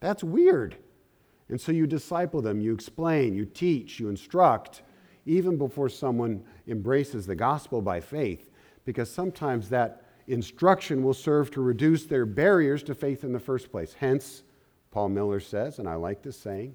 That's 0.00 0.24
weird. 0.24 0.76
And 1.50 1.60
so 1.60 1.72
you 1.72 1.86
disciple 1.86 2.40
them, 2.40 2.60
you 2.60 2.72
explain, 2.72 3.34
you 3.34 3.44
teach, 3.44 4.00
you 4.00 4.08
instruct, 4.08 4.80
even 5.26 5.58
before 5.58 5.90
someone 5.90 6.42
embraces 6.66 7.26
the 7.26 7.34
gospel 7.34 7.82
by 7.82 8.00
faith, 8.00 8.50
because 8.86 9.10
sometimes 9.10 9.68
that 9.68 10.01
instruction 10.26 11.02
will 11.02 11.14
serve 11.14 11.50
to 11.52 11.60
reduce 11.60 12.04
their 12.06 12.26
barriers 12.26 12.82
to 12.84 12.94
faith 12.94 13.24
in 13.24 13.32
the 13.32 13.40
first 13.40 13.70
place. 13.70 13.94
Hence, 13.98 14.42
Paul 14.90 15.08
Miller 15.08 15.40
says, 15.40 15.78
and 15.78 15.88
I 15.88 15.94
like 15.94 16.22
this 16.22 16.36
saying, 16.36 16.74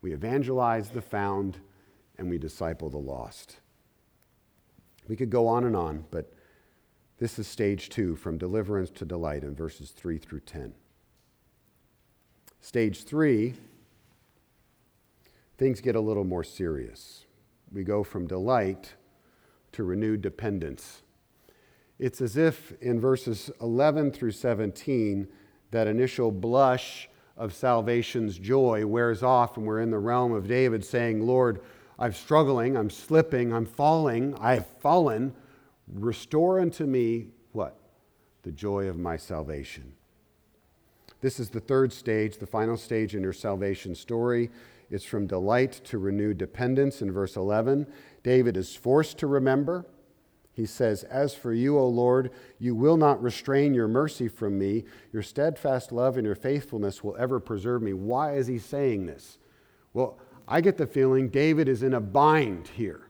we 0.00 0.12
evangelize 0.12 0.90
the 0.90 1.02
found, 1.02 1.58
and 2.18 2.28
we 2.28 2.38
disciple 2.38 2.90
the 2.90 2.98
lost. 2.98 3.58
We 5.08 5.16
could 5.16 5.30
go 5.30 5.46
on 5.46 5.64
and 5.64 5.76
on, 5.76 6.04
but 6.10 6.32
this 7.18 7.38
is 7.38 7.46
stage 7.46 7.88
two 7.88 8.16
from 8.16 8.38
deliverance 8.38 8.90
to 8.90 9.04
delight 9.04 9.44
in 9.44 9.54
verses 9.54 9.90
3 9.90 10.18
through 10.18 10.40
10. 10.40 10.74
Stage 12.60 13.04
three, 13.04 13.54
things 15.58 15.80
get 15.80 15.96
a 15.96 16.00
little 16.00 16.24
more 16.24 16.44
serious. 16.44 17.26
We 17.72 17.82
go 17.82 18.04
from 18.04 18.26
delight 18.26 18.94
to 19.72 19.82
renewed 19.82 20.22
dependence. 20.22 21.02
It's 22.02 22.20
as 22.20 22.36
if 22.36 22.72
in 22.82 23.00
verses 23.00 23.48
11 23.60 24.10
through 24.10 24.32
17, 24.32 25.28
that 25.70 25.86
initial 25.86 26.32
blush 26.32 27.08
of 27.36 27.54
salvation's 27.54 28.40
joy 28.40 28.84
wears 28.84 29.22
off, 29.22 29.56
and 29.56 29.64
we're 29.64 29.80
in 29.80 29.92
the 29.92 30.00
realm 30.00 30.32
of 30.32 30.48
David 30.48 30.84
saying, 30.84 31.24
Lord, 31.24 31.60
I'm 32.00 32.12
struggling, 32.12 32.76
I'm 32.76 32.90
slipping, 32.90 33.52
I'm 33.52 33.66
falling, 33.66 34.34
I've 34.40 34.66
fallen. 34.80 35.32
Restore 35.94 36.58
unto 36.58 36.86
me 36.86 37.28
what? 37.52 37.78
The 38.42 38.50
joy 38.50 38.88
of 38.88 38.98
my 38.98 39.16
salvation. 39.16 39.92
This 41.20 41.38
is 41.38 41.50
the 41.50 41.60
third 41.60 41.92
stage, 41.92 42.38
the 42.38 42.48
final 42.48 42.76
stage 42.76 43.14
in 43.14 43.22
your 43.22 43.32
salvation 43.32 43.94
story. 43.94 44.50
It's 44.90 45.04
from 45.04 45.28
delight 45.28 45.80
to 45.84 45.98
renewed 45.98 46.38
dependence 46.38 47.00
in 47.00 47.12
verse 47.12 47.36
11. 47.36 47.86
David 48.24 48.56
is 48.56 48.74
forced 48.74 49.18
to 49.18 49.28
remember. 49.28 49.86
He 50.54 50.66
says, 50.66 51.02
As 51.04 51.34
for 51.34 51.52
you, 51.52 51.78
O 51.78 51.86
Lord, 51.86 52.30
you 52.58 52.74
will 52.74 52.96
not 52.96 53.22
restrain 53.22 53.72
your 53.72 53.88
mercy 53.88 54.28
from 54.28 54.58
me. 54.58 54.84
Your 55.12 55.22
steadfast 55.22 55.92
love 55.92 56.16
and 56.16 56.26
your 56.26 56.34
faithfulness 56.34 57.02
will 57.02 57.16
ever 57.18 57.40
preserve 57.40 57.82
me. 57.82 57.94
Why 57.94 58.34
is 58.34 58.46
he 58.46 58.58
saying 58.58 59.06
this? 59.06 59.38
Well, 59.94 60.18
I 60.46 60.60
get 60.60 60.76
the 60.76 60.86
feeling 60.86 61.28
David 61.28 61.68
is 61.68 61.82
in 61.82 61.94
a 61.94 62.00
bind 62.00 62.68
here. 62.68 63.08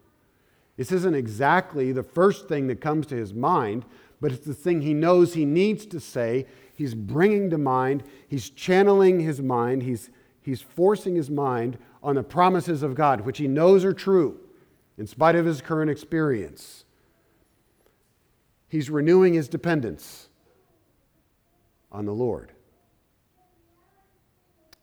This 0.77 0.93
isn't 0.93 1.15
exactly 1.15 1.93
the 1.93 2.03
first 2.03 2.49
thing 2.49 2.69
that 2.69 2.81
comes 2.81 3.07
to 3.07 3.17
his 3.17 3.35
mind, 3.35 3.85
but 4.21 4.33
it's 4.33 4.47
the 4.47 4.55
thing 4.55 4.81
he 4.81 4.95
knows 4.95 5.35
he 5.35 5.45
needs 5.45 5.85
to 5.87 6.01
say. 6.01 6.47
He's 6.75 6.95
bringing 6.95 7.51
to 7.51 7.59
mind, 7.59 8.05
he's 8.29 8.51
channeling 8.51 9.21
his 9.21 9.41
mind, 9.41 9.83
he's, 9.83 10.11
he's 10.41 10.63
forcing 10.63 11.17
his 11.17 11.29
mind 11.31 11.77
on 12.03 12.15
the 12.15 12.23
promises 12.23 12.83
of 12.83 12.95
God, 12.95 13.23
which 13.23 13.39
he 13.39 13.49
knows 13.49 13.85
are 13.85 13.93
true 13.93 14.39
in 14.97 15.07
spite 15.07 15.35
of 15.35 15.45
his 15.45 15.61
current 15.61 15.91
experience 15.91 16.82
he's 18.73 18.89
renewing 18.89 19.35
his 19.35 19.49
dependence 19.49 20.31
on 21.93 22.07
the 22.07 22.13
Lord. 22.13 22.53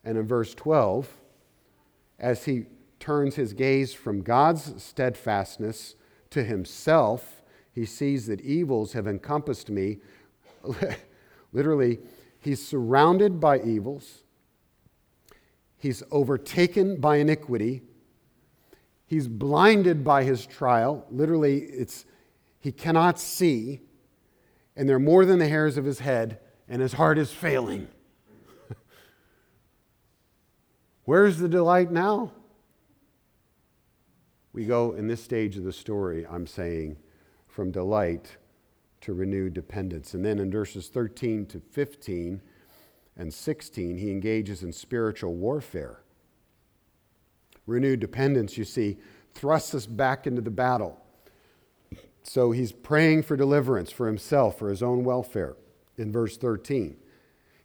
And 0.04 0.16
in 0.16 0.28
verse 0.28 0.54
12, 0.54 1.10
as 2.20 2.46
he 2.46 2.66
turns 3.00 3.34
his 3.34 3.54
gaze 3.54 3.92
from 3.92 4.22
God's 4.22 4.84
steadfastness 4.84 5.96
to 6.30 6.44
himself, 6.44 7.42
he 7.74 7.84
sees 7.84 8.28
that 8.28 8.42
evils 8.42 8.94
have 8.94 9.08
encompassed 9.08 9.72
me. 9.72 9.98
Literally, 11.52 11.98
he's 12.40 12.64
surrounded 12.64 13.40
by 13.40 13.60
evils, 13.60 14.22
he's 15.78 16.04
overtaken 16.12 17.02
by 17.02 17.16
iniquity, 17.16 17.82
he's 19.08 19.28
blinded 19.28 20.04
by 20.04 20.26
his 20.26 20.46
trial. 20.46 21.08
Literally, 21.10 21.62
it's 21.62 22.06
he 22.60 22.72
cannot 22.72 23.20
see, 23.20 23.82
and 24.76 24.88
they're 24.88 25.00
more 25.00 25.26
than 25.26 25.40
the 25.40 25.48
hairs 25.48 25.78
of 25.78 25.86
his 25.86 26.00
head, 26.00 26.40
and 26.68 26.82
his 26.82 26.94
heart 26.94 27.18
is 27.18 27.32
failing. 27.32 27.88
Where's 31.06 31.38
the 31.38 31.50
delight 31.50 31.92
now? 31.92 32.34
We 34.52 34.66
go 34.66 34.94
in 34.94 35.08
this 35.08 35.24
stage 35.24 35.58
of 35.58 35.64
the 35.64 35.72
story, 35.72 36.26
I'm 36.30 36.48
saying, 36.48 36.98
from 37.48 37.72
delight 37.72 38.38
to 39.02 39.14
renewed 39.14 39.54
dependence. 39.54 40.14
And 40.14 40.26
then 40.26 40.40
in 40.40 40.52
verses 40.52 40.88
13 40.90 41.46
to 41.48 41.60
15 41.60 42.42
and 43.16 43.34
16, 43.34 43.98
he 43.98 44.12
engages 44.12 44.64
in 44.64 44.74
spiritual 44.74 45.36
warfare. 45.36 46.02
Renewed 47.66 48.00
dependence, 48.00 48.58
you 48.58 48.66
see, 48.66 48.98
thrusts 49.34 49.76
us 49.76 49.86
back 49.86 50.28
into 50.28 50.42
the 50.42 50.52
battle. 50.52 51.00
So 52.24 52.52
he's 52.52 52.72
praying 52.72 53.24
for 53.24 53.36
deliverance 53.36 53.92
for 53.92 54.08
himself, 54.08 54.58
for 54.60 54.70
his 54.70 54.84
own 54.84 55.04
welfare 55.04 55.56
in 55.98 56.12
verse 56.12 56.38
13. 56.38 56.98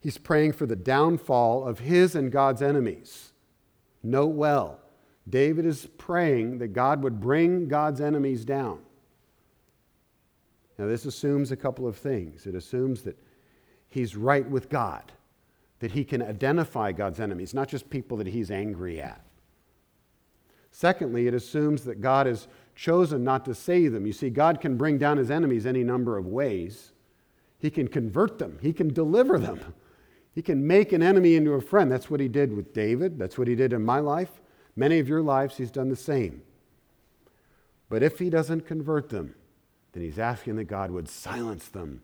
He's 0.01 0.19
praying 0.19 0.53
for 0.53 0.67
the 0.67 0.77
downfall 0.77 1.67
of 1.67 1.81
his 1.81 2.15
and 2.15 2.31
God's 2.31 2.63
enemies. 2.63 3.33
Note 4.03 4.35
well, 4.35 4.81
David 5.29 5.65
is 5.65 5.87
praying 5.97 6.59
that 6.59 6.69
God 6.69 7.03
would 7.03 7.21
bring 7.21 7.69
God's 7.69 8.01
enemies 8.01 8.45
down. 8.45 8.81
Now, 10.79 10.87
this 10.87 11.07
assumes 11.07 11.53
a 11.53 11.57
couple 11.57 11.87
of 11.87 11.97
things. 11.97 12.47
It 12.47 12.55
assumes 12.55 13.03
that 13.03 13.19
he's 13.89 14.17
right 14.17 14.49
with 14.49 14.69
God, 14.69 15.13
that 15.79 15.93
he 15.93 16.05
can 16.05 16.21
identify 16.21 16.93
God's 16.93 17.21
enemies, 17.21 17.55
not 17.55 17.69
just 17.69 17.89
people 17.89 18.17
that 18.19 18.27
he's 18.27 18.51
angry 18.51 19.01
at. 19.01 19.25
Secondly, 20.71 21.29
it 21.29 21.35
assumes 21.35 21.85
that 21.85 22.01
God 22.01 22.27
has 22.27 22.49
chosen 22.75 23.25
not 23.25 23.45
to 23.45 23.55
save 23.55 23.93
them. 23.93 24.07
You 24.07 24.13
see, 24.13 24.31
God 24.31 24.61
can 24.61 24.77
bring 24.77 24.99
down 24.99 25.19
his 25.19 25.31
enemies 25.31 25.67
any 25.67 25.85
number 25.85 26.17
of 26.17 26.27
ways. 26.27 26.93
He 27.59 27.71
can 27.71 27.89
convert 27.89 28.39
them, 28.39 28.59
he 28.61 28.73
can 28.73 28.93
deliver 28.93 29.39
them, 29.39 29.75
he 30.35 30.43
can 30.43 30.67
make 30.67 30.93
an 30.93 31.03
enemy 31.03 31.35
into 31.35 31.53
a 31.53 31.61
friend. 31.61 31.91
That's 31.91 32.11
what 32.11 32.21
he 32.21 32.29
did 32.29 32.55
with 32.55 32.75
David, 32.75 33.19
that's 33.19 33.39
what 33.39 33.49
he 33.49 33.55
did 33.55 33.73
in 33.73 33.85
my 33.85 34.01
life. 34.01 34.41
Many 34.77 34.99
of 34.99 35.09
your 35.09 35.23
lives, 35.23 35.57
he's 35.57 35.71
done 35.71 35.89
the 35.89 35.97
same. 35.97 36.43
But 37.89 38.03
if 38.03 38.19
he 38.19 38.29
doesn't 38.29 38.67
convert 38.67 39.09
them, 39.09 39.35
then 39.93 40.03
he's 40.03 40.19
asking 40.19 40.57
that 40.57 40.65
God 40.65 40.91
would 40.91 41.09
silence 41.09 41.69
them 41.69 42.03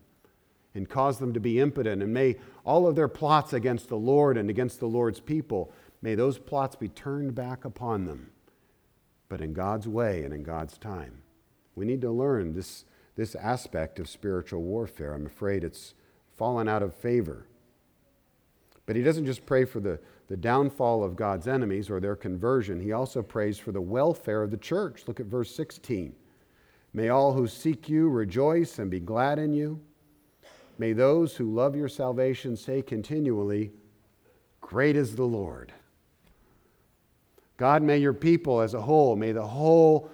and 0.73 0.89
cause 0.89 1.19
them 1.19 1.33
to 1.33 1.39
be 1.39 1.59
impotent. 1.59 2.01
And 2.01 2.13
may 2.13 2.37
all 2.63 2.87
of 2.87 2.95
their 2.95 3.09
plots 3.09 3.51
against 3.53 3.89
the 3.89 3.97
Lord 3.97 4.37
and 4.37 4.49
against 4.49 4.79
the 4.79 4.87
Lord's 4.87 5.19
people, 5.19 5.73
may 6.01 6.15
those 6.15 6.37
plots 6.37 6.75
be 6.75 6.87
turned 6.87 7.35
back 7.35 7.65
upon 7.65 8.05
them, 8.05 8.30
but 9.31 9.39
in 9.39 9.53
God's 9.53 9.87
way 9.87 10.23
and 10.23 10.33
in 10.33 10.43
God's 10.43 10.77
time. 10.77 11.21
We 11.75 11.85
need 11.85 12.01
to 12.01 12.11
learn 12.11 12.53
this, 12.53 12.83
this 13.15 13.33
aspect 13.33 13.97
of 13.97 14.09
spiritual 14.09 14.61
warfare. 14.61 15.13
I'm 15.13 15.25
afraid 15.25 15.63
it's 15.63 15.93
fallen 16.35 16.67
out 16.67 16.83
of 16.83 16.93
favor. 16.93 17.45
But 18.85 18.97
he 18.97 19.03
doesn't 19.03 19.25
just 19.25 19.45
pray 19.45 19.63
for 19.63 19.79
the, 19.79 20.01
the 20.27 20.35
downfall 20.35 21.01
of 21.01 21.15
God's 21.15 21.47
enemies 21.47 21.89
or 21.89 22.01
their 22.01 22.17
conversion, 22.17 22.81
he 22.81 22.91
also 22.91 23.21
prays 23.21 23.57
for 23.57 23.71
the 23.71 23.79
welfare 23.79 24.43
of 24.43 24.51
the 24.51 24.57
church. 24.57 25.03
Look 25.07 25.21
at 25.21 25.27
verse 25.27 25.55
16. 25.55 26.13
May 26.91 27.07
all 27.07 27.31
who 27.31 27.47
seek 27.47 27.87
you 27.87 28.09
rejoice 28.09 28.79
and 28.79 28.91
be 28.91 28.99
glad 28.99 29.39
in 29.39 29.53
you. 29.53 29.79
May 30.77 30.91
those 30.91 31.37
who 31.37 31.53
love 31.53 31.73
your 31.73 31.87
salvation 31.87 32.57
say 32.57 32.81
continually, 32.81 33.71
Great 34.59 34.97
is 34.97 35.15
the 35.15 35.23
Lord. 35.23 35.71
God, 37.61 37.83
may 37.83 37.99
your 37.99 38.11
people 38.11 38.59
as 38.59 38.73
a 38.73 38.81
whole, 38.81 39.15
may 39.15 39.33
the 39.33 39.45
whole, 39.45 40.09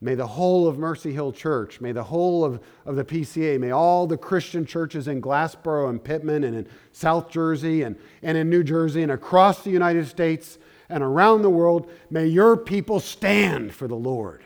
may 0.00 0.14
the 0.14 0.24
whole 0.24 0.68
of 0.68 0.78
Mercy 0.78 1.12
Hill 1.12 1.32
Church, 1.32 1.80
may 1.80 1.90
the 1.90 2.04
whole 2.04 2.44
of, 2.44 2.60
of 2.86 2.94
the 2.94 3.04
PCA, 3.04 3.58
may 3.58 3.72
all 3.72 4.06
the 4.06 4.16
Christian 4.16 4.64
churches 4.64 5.08
in 5.08 5.20
Glassboro 5.20 5.90
and 5.90 6.04
Pitman 6.04 6.44
and 6.44 6.54
in 6.54 6.68
South 6.92 7.28
Jersey 7.28 7.82
and, 7.82 7.96
and 8.22 8.38
in 8.38 8.48
New 8.48 8.62
Jersey 8.62 9.02
and 9.02 9.10
across 9.10 9.64
the 9.64 9.70
United 9.70 10.06
States 10.06 10.58
and 10.88 11.02
around 11.02 11.42
the 11.42 11.50
world, 11.50 11.90
may 12.08 12.28
your 12.28 12.56
people 12.56 13.00
stand 13.00 13.74
for 13.74 13.88
the 13.88 13.96
Lord. 13.96 14.44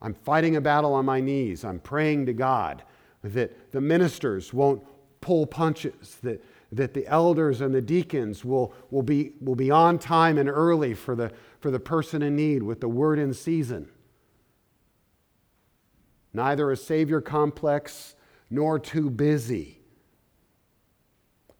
I'm 0.00 0.14
fighting 0.14 0.56
a 0.56 0.60
battle 0.60 0.94
on 0.94 1.04
my 1.04 1.20
knees. 1.20 1.64
I'm 1.64 1.78
praying 1.78 2.26
to 2.26 2.32
God 2.32 2.82
that 3.22 3.70
the 3.70 3.80
ministers 3.80 4.52
won't 4.52 4.82
pull 5.20 5.46
punches, 5.46 6.16
that, 6.24 6.44
that 6.72 6.94
the 6.94 7.06
elders 7.06 7.60
and 7.60 7.74
the 7.74 7.82
deacons 7.82 8.44
will, 8.44 8.74
will, 8.90 9.02
be, 9.02 9.32
will 9.40 9.54
be 9.54 9.70
on 9.70 9.98
time 9.98 10.38
and 10.38 10.48
early 10.48 10.94
for 10.94 11.14
the, 11.14 11.30
for 11.60 11.70
the 11.70 11.78
person 11.78 12.22
in 12.22 12.34
need 12.34 12.62
with 12.62 12.80
the 12.80 12.88
word 12.88 13.18
in 13.18 13.34
season. 13.34 13.88
Neither 16.32 16.70
a 16.70 16.76
Savior 16.76 17.20
complex 17.20 18.14
nor 18.48 18.78
too 18.78 19.10
busy. 19.10 19.80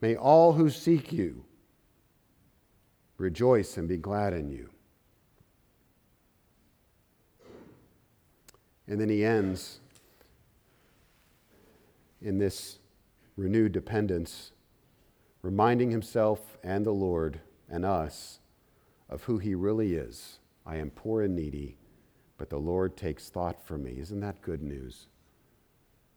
May 0.01 0.17
all 0.17 0.55
who 0.55 0.71
seek 0.71 1.13
you 1.13 1.45
rejoice 3.19 3.77
and 3.77 3.89
be 3.89 3.99
glad 3.99 4.33
in 4.33 4.51
you. 4.51 4.69
And 8.89 9.01
then 9.01 9.09
he 9.09 9.25
ends 9.25 9.79
in 12.21 12.39
this 12.39 12.79
renewed 13.37 13.73
dependence, 13.73 14.53
reminding 15.43 15.91
himself 15.91 16.59
and 16.63 16.87
the 16.87 16.93
Lord 16.93 17.41
and 17.69 17.85
us 17.85 18.41
of 19.09 19.25
who 19.25 19.39
he 19.39 19.55
really 19.55 19.95
is. 19.95 20.39
I 20.65 20.77
am 20.77 20.91
poor 20.91 21.23
and 21.23 21.35
needy, 21.35 21.77
but 22.39 22.51
the 22.51 22.59
Lord 22.59 22.97
takes 22.97 23.29
thought 23.29 23.61
for 23.65 23.77
me. 23.77 23.97
Isn't 23.99 24.21
that 24.21 24.41
good 24.43 24.63
news? 24.63 25.09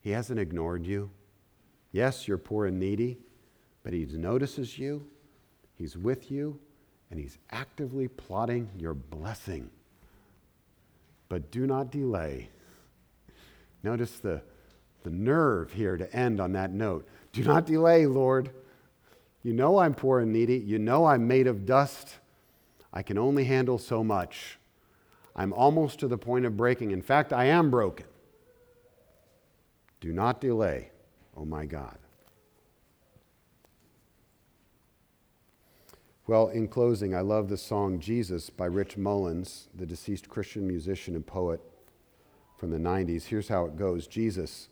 He 0.01 0.11
hasn't 0.11 0.39
ignored 0.39 0.85
you. 0.85 1.09
Yes, 1.91 2.27
you're 2.27 2.37
poor 2.37 2.65
and 2.67 2.79
needy, 2.79 3.17
but 3.83 3.93
he 3.93 4.05
notices 4.05 4.77
you, 4.77 5.07
he's 5.75 5.97
with 5.97 6.29
you, 6.29 6.59
and 7.09 7.19
he's 7.19 7.37
actively 7.51 8.07
plotting 8.07 8.69
your 8.77 8.93
blessing. 8.93 9.69
But 11.29 11.51
do 11.51 11.65
not 11.65 11.91
delay 11.91 12.49
Notice 13.85 14.17
the, 14.17 14.41
the 15.03 15.11
nerve 15.11 15.71
here 15.71 15.95
to 15.95 16.11
end 16.11 16.41
on 16.41 16.53
that 16.53 16.71
note. 16.71 17.07
Do 17.31 17.43
not 17.43 17.67
delay, 17.67 18.07
Lord. 18.07 18.49
You 19.45 19.53
know 19.53 19.77
I'm 19.77 19.93
poor 19.93 20.21
and 20.21 20.33
needy. 20.33 20.57
You 20.57 20.79
know 20.79 21.05
I'm 21.05 21.27
made 21.27 21.45
of 21.45 21.67
dust. 21.67 22.15
I 22.91 23.03
can 23.03 23.19
only 23.19 23.43
handle 23.43 23.77
so 23.77 24.03
much. 24.03 24.57
I'm 25.35 25.53
almost 25.53 25.99
to 25.99 26.07
the 26.07 26.17
point 26.17 26.45
of 26.45 26.57
breaking. 26.57 26.89
In 26.89 27.03
fact, 27.03 27.31
I 27.31 27.45
am 27.45 27.69
broken. 27.69 28.07
Do 30.01 30.11
not 30.11 30.41
delay, 30.41 30.89
oh 31.37 31.45
my 31.45 31.67
God. 31.67 31.99
Well, 36.25 36.47
in 36.47 36.67
closing, 36.67 37.13
I 37.13 37.21
love 37.21 37.47
the 37.47 37.57
song 37.57 37.99
Jesus 37.99 38.49
by 38.49 38.65
Rich 38.65 38.97
Mullins, 38.97 39.67
the 39.75 39.85
deceased 39.85 40.27
Christian 40.27 40.67
musician 40.67 41.13
and 41.13 41.23
poet 41.23 41.61
from 42.57 42.71
the 42.71 42.79
90s. 42.79 43.25
Here's 43.25 43.49
how 43.49 43.65
it 43.65 43.77
goes 43.77 44.07
Jesus, 44.07 44.69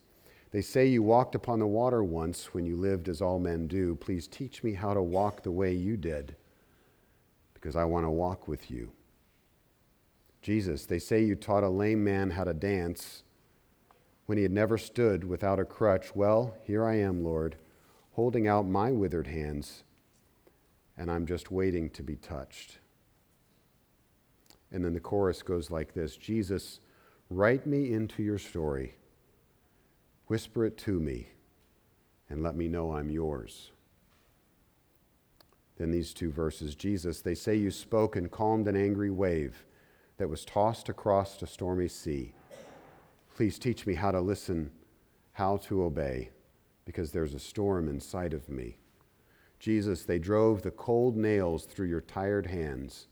they 0.54 0.62
say 0.62 0.86
you 0.86 1.02
walked 1.02 1.34
upon 1.34 1.58
the 1.58 1.66
water 1.66 2.04
once 2.04 2.54
when 2.54 2.64
you 2.64 2.78
lived 2.78 3.10
as 3.10 3.24
all 3.24 3.40
men 3.40 3.66
do. 3.66 3.96
Please 3.96 4.28
teach 4.28 4.64
me 4.64 4.74
how 4.74 4.94
to 4.94 5.02
walk 5.02 5.42
the 5.42 5.52
way 5.52 5.74
you 5.74 5.98
did, 5.98 6.36
because 7.56 7.76
I 7.76 7.86
want 7.86 8.06
to 8.06 8.12
walk 8.12 8.48
with 8.48 8.70
you. 8.70 8.92
Jesus, 10.44 10.86
they 10.86 11.00
say 11.00 11.24
you 11.24 11.34
taught 11.34 11.64
a 11.64 11.70
lame 11.70 12.04
man 12.04 12.30
how 12.30 12.44
to 12.44 12.54
dance 12.54 13.24
when 14.28 14.38
he 14.38 14.44
had 14.44 14.52
never 14.52 14.78
stood 14.78 15.24
without 15.24 15.60
a 15.60 15.66
crutch. 15.66 16.16
Well, 16.16 16.56
here 16.62 16.86
I 16.86 17.00
am, 17.00 17.24
Lord, 17.24 17.56
holding 18.12 18.48
out 18.48 18.68
my 18.68 18.92
withered 18.92 19.26
hands, 19.26 19.84
and 20.96 21.10
I'm 21.10 21.26
just 21.26 21.50
waiting 21.50 21.90
to 21.90 22.04
be 22.04 22.16
touched. 22.16 22.78
And 24.72 24.86
then 24.86 24.94
the 24.94 25.00
chorus 25.00 25.42
goes 25.42 25.72
like 25.72 25.96
this 25.96 26.16
Jesus, 26.16 26.80
Write 27.32 27.66
me 27.66 27.92
into 27.92 28.22
your 28.22 28.38
story, 28.38 28.94
whisper 30.28 30.66
it 30.66 30.78
to 30.78 31.00
me, 31.00 31.30
and 32.30 32.42
let 32.42 32.56
me 32.56 32.68
know 32.68 32.94
I'm 32.94 33.10
yours. 33.10 33.72
Then 35.78 35.92
these 35.92 36.14
two 36.14 36.32
verses 36.32 36.76
Jesus, 36.76 37.22
they 37.22 37.36
say 37.36 37.56
you 37.56 37.72
spoke 37.72 38.16
and 38.16 38.32
calmed 38.32 38.68
an 38.68 38.76
angry 38.76 39.10
wave 39.10 39.66
that 40.18 40.30
was 40.30 40.46
tossed 40.46 40.90
across 40.90 41.42
a 41.42 41.48
stormy 41.48 41.88
sea. 41.88 42.34
Please 43.36 43.58
teach 43.58 43.88
me 43.88 43.96
how 43.96 44.12
to 44.12 44.22
listen, 44.22 44.72
how 45.34 45.58
to 45.58 45.84
obey, 45.84 46.30
because 46.86 47.12
there's 47.12 47.34
a 47.34 47.40
storm 47.40 47.90
inside 47.90 48.34
of 48.34 48.48
me. 48.50 48.78
Jesus, 49.60 50.04
they 50.04 50.20
drove 50.20 50.62
the 50.62 50.72
cold 50.72 51.18
nails 51.18 51.66
through 51.66 51.88
your 51.88 52.02
tired 52.02 52.46
hands 52.46 53.08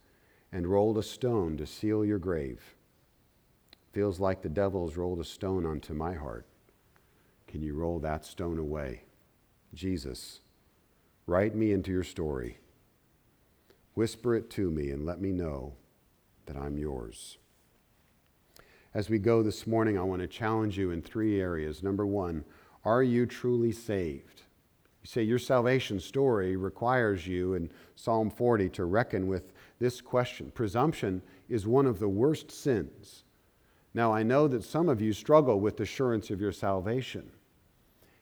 and 0.51 0.67
rolled 0.67 0.97
a 0.97 1.03
stone 1.03 1.57
to 1.57 1.65
seal 1.65 2.05
your 2.05 2.19
grave. 2.19 2.75
Feels 3.93 4.19
like 4.19 4.41
the 4.41 4.49
devil's 4.49 4.97
rolled 4.97 5.19
a 5.19 5.23
stone 5.23 5.65
onto 5.65 5.93
my 5.93 6.13
heart. 6.13 6.45
Can 7.51 7.61
you 7.61 7.73
roll 7.73 7.99
that 7.99 8.23
stone 8.23 8.57
away? 8.57 9.03
Jesus, 9.73 10.39
write 11.27 11.53
me 11.53 11.73
into 11.73 11.91
your 11.91 12.03
story. 12.03 12.59
Whisper 13.93 14.35
it 14.35 14.49
to 14.51 14.71
me 14.71 14.89
and 14.89 15.05
let 15.05 15.19
me 15.19 15.33
know 15.33 15.73
that 16.45 16.55
I'm 16.55 16.77
yours. 16.77 17.37
As 18.93 19.09
we 19.09 19.19
go 19.19 19.43
this 19.43 19.67
morning, 19.67 19.97
I 19.97 20.03
want 20.03 20.21
to 20.21 20.27
challenge 20.27 20.77
you 20.77 20.91
in 20.91 21.01
three 21.01 21.41
areas. 21.41 21.83
Number 21.83 22.05
one, 22.05 22.45
are 22.85 23.03
you 23.03 23.25
truly 23.25 23.73
saved? 23.73 24.43
You 25.03 25.07
say 25.07 25.23
your 25.23 25.39
salvation 25.39 25.99
story 25.99 26.55
requires 26.55 27.27
you 27.27 27.55
in 27.55 27.69
Psalm 27.95 28.29
40 28.29 28.69
to 28.69 28.85
reckon 28.85 29.27
with 29.27 29.51
this 29.77 29.99
question. 29.99 30.51
Presumption 30.51 31.21
is 31.49 31.67
one 31.67 31.85
of 31.85 31.99
the 31.99 32.09
worst 32.09 32.49
sins 32.49 33.25
now, 33.93 34.13
I 34.13 34.23
know 34.23 34.47
that 34.47 34.63
some 34.63 34.87
of 34.87 35.01
you 35.01 35.11
struggle 35.11 35.59
with 35.59 35.79
assurance 35.79 36.29
of 36.29 36.39
your 36.39 36.53
salvation. 36.53 37.29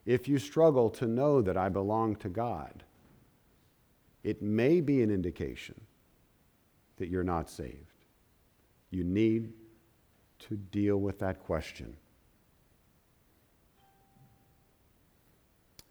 If 0.10 0.28
you 0.28 0.40
struggle 0.40 0.90
to 0.90 1.06
know 1.06 1.40
that 1.44 1.56
I 1.56 1.70
belong 1.70 2.16
to 2.16 2.30
God, 2.30 2.84
it 4.24 4.42
may 4.42 4.82
be 4.82 5.04
an 5.04 5.12
indication 5.12 5.80
that 6.98 7.10
you're 7.10 7.24
not 7.24 7.48
saved. 7.48 7.94
You 8.90 9.04
need 9.04 9.54
to 10.40 10.56
deal 10.56 10.98
with 10.98 11.20
that 11.20 11.44
question. 11.44 11.96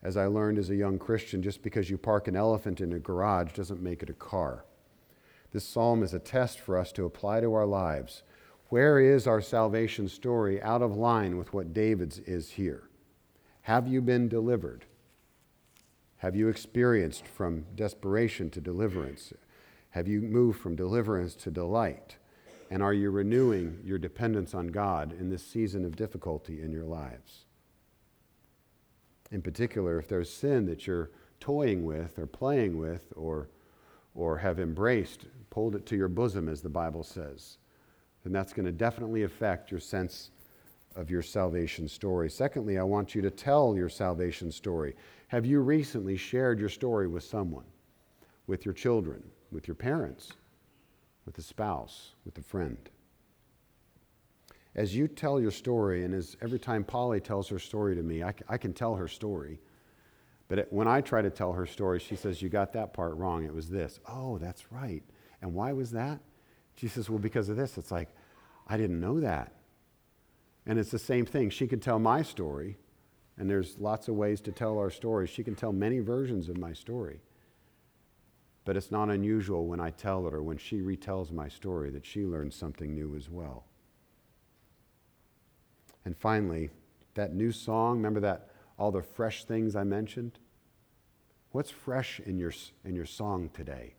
As 0.02 0.16
I 0.16 0.26
learned 0.26 0.58
as 0.58 0.70
a 0.70 0.74
young 0.74 0.98
Christian, 0.98 1.40
just 1.40 1.62
because 1.62 1.88
you 1.88 1.96
park 1.96 2.26
an 2.26 2.34
elephant 2.34 2.80
in 2.80 2.94
a 2.94 2.98
garage 2.98 3.52
doesn't 3.52 3.80
make 3.80 4.02
it 4.02 4.10
a 4.10 4.14
car. 4.14 4.64
This 5.52 5.64
psalm 5.64 6.02
is 6.02 6.12
a 6.12 6.18
test 6.18 6.58
for 6.58 6.76
us 6.76 6.90
to 6.94 7.04
apply 7.04 7.38
to 7.42 7.54
our 7.54 7.66
lives. 7.66 8.24
Where 8.68 8.98
is 8.98 9.28
our 9.28 9.40
salvation 9.40 10.08
story 10.08 10.60
out 10.60 10.82
of 10.82 10.96
line 10.96 11.38
with 11.38 11.54
what 11.54 11.72
David's 11.72 12.18
is 12.18 12.50
here? 12.50 12.87
Have 13.68 13.86
you 13.86 14.00
been 14.00 14.30
delivered? 14.30 14.86
Have 16.16 16.34
you 16.34 16.48
experienced 16.48 17.26
from 17.26 17.66
desperation 17.74 18.48
to 18.52 18.62
deliverance? 18.62 19.34
Have 19.90 20.08
you 20.08 20.22
moved 20.22 20.58
from 20.58 20.74
deliverance 20.74 21.34
to 21.34 21.50
delight? 21.50 22.16
And 22.70 22.82
are 22.82 22.94
you 22.94 23.10
renewing 23.10 23.80
your 23.84 23.98
dependence 23.98 24.54
on 24.54 24.68
God 24.68 25.12
in 25.12 25.28
this 25.28 25.46
season 25.46 25.84
of 25.84 25.96
difficulty 25.96 26.62
in 26.62 26.72
your 26.72 26.86
lives? 26.86 27.44
In 29.30 29.42
particular, 29.42 29.98
if 29.98 30.08
there's 30.08 30.32
sin 30.32 30.64
that 30.64 30.86
you're 30.86 31.10
toying 31.38 31.84
with 31.84 32.18
or 32.18 32.26
playing 32.26 32.78
with 32.78 33.12
or, 33.16 33.50
or 34.14 34.38
have 34.38 34.58
embraced, 34.58 35.26
pulled 35.50 35.76
it 35.76 35.84
to 35.84 35.94
your 35.94 36.08
bosom, 36.08 36.48
as 36.48 36.62
the 36.62 36.70
Bible 36.70 37.04
says, 37.04 37.58
then 38.24 38.32
that's 38.32 38.54
going 38.54 38.64
to 38.64 38.72
definitely 38.72 39.24
affect 39.24 39.70
your 39.70 39.78
sense 39.80 40.30
of 40.98 41.10
your 41.10 41.22
salvation 41.22 41.88
story. 41.88 42.28
Secondly, 42.28 42.76
I 42.76 42.82
want 42.82 43.14
you 43.14 43.22
to 43.22 43.30
tell 43.30 43.76
your 43.76 43.88
salvation 43.88 44.50
story. 44.50 44.96
Have 45.28 45.46
you 45.46 45.60
recently 45.60 46.16
shared 46.16 46.58
your 46.58 46.68
story 46.68 47.06
with 47.06 47.22
someone, 47.22 47.64
with 48.48 48.64
your 48.64 48.74
children, 48.74 49.22
with 49.52 49.68
your 49.68 49.76
parents, 49.76 50.32
with 51.24 51.38
a 51.38 51.42
spouse, 51.42 52.14
with 52.24 52.36
a 52.36 52.42
friend? 52.42 52.90
As 54.74 54.94
you 54.94 55.06
tell 55.06 55.40
your 55.40 55.52
story, 55.52 56.04
and 56.04 56.12
as 56.12 56.36
every 56.42 56.58
time 56.58 56.82
Polly 56.82 57.20
tells 57.20 57.48
her 57.48 57.60
story 57.60 57.94
to 57.94 58.02
me, 58.02 58.24
I, 58.24 58.58
can 58.58 58.72
tell 58.72 58.96
her 58.96 59.08
story. 59.08 59.60
But 60.48 60.58
it, 60.58 60.72
when 60.72 60.88
I 60.88 61.00
try 61.00 61.22
to 61.22 61.30
tell 61.30 61.52
her 61.52 61.66
story, 61.66 62.00
she 62.00 62.16
says, 62.16 62.42
You 62.42 62.48
got 62.48 62.72
that 62.72 62.92
part 62.92 63.16
wrong. 63.16 63.44
It 63.44 63.54
was 63.54 63.68
this. 63.68 64.00
Oh, 64.08 64.38
that's 64.38 64.72
right. 64.72 65.02
And 65.42 65.54
why 65.54 65.72
was 65.72 65.92
that? 65.92 66.20
She 66.74 66.88
says, 66.88 67.08
Well, 67.08 67.18
because 67.18 67.48
of 67.48 67.56
this. 67.56 67.78
It's 67.78 67.92
like, 67.92 68.08
I 68.66 68.76
didn't 68.76 69.00
know 69.00 69.20
that. 69.20 69.52
And 70.68 70.78
it's 70.78 70.90
the 70.90 70.98
same 70.98 71.24
thing. 71.24 71.48
She 71.48 71.66
could 71.66 71.80
tell 71.80 71.98
my 71.98 72.22
story, 72.22 72.76
and 73.38 73.48
there's 73.48 73.78
lots 73.78 74.06
of 74.06 74.14
ways 74.14 74.42
to 74.42 74.52
tell 74.52 74.78
our 74.78 74.90
story. 74.90 75.26
She 75.26 75.42
can 75.42 75.54
tell 75.54 75.72
many 75.72 75.98
versions 75.98 76.50
of 76.50 76.58
my 76.58 76.74
story. 76.74 77.20
But 78.66 78.76
it's 78.76 78.90
not 78.90 79.08
unusual 79.08 79.66
when 79.66 79.80
I 79.80 79.88
tell 79.90 80.26
it 80.28 80.34
or 80.34 80.42
when 80.42 80.58
she 80.58 80.80
retells 80.80 81.32
my 81.32 81.48
story 81.48 81.88
that 81.90 82.04
she 82.04 82.26
learns 82.26 82.54
something 82.54 82.94
new 82.94 83.16
as 83.16 83.30
well. 83.30 83.64
And 86.04 86.14
finally, 86.14 86.68
that 87.14 87.34
new 87.34 87.50
song, 87.50 87.96
remember 87.96 88.20
that 88.20 88.50
all 88.78 88.92
the 88.92 89.02
fresh 89.02 89.44
things 89.44 89.74
I 89.74 89.84
mentioned? 89.84 90.38
What's 91.52 91.70
fresh 91.70 92.20
in 92.20 92.38
your, 92.38 92.52
in 92.84 92.94
your 92.94 93.06
song 93.06 93.48
today? 93.54 93.94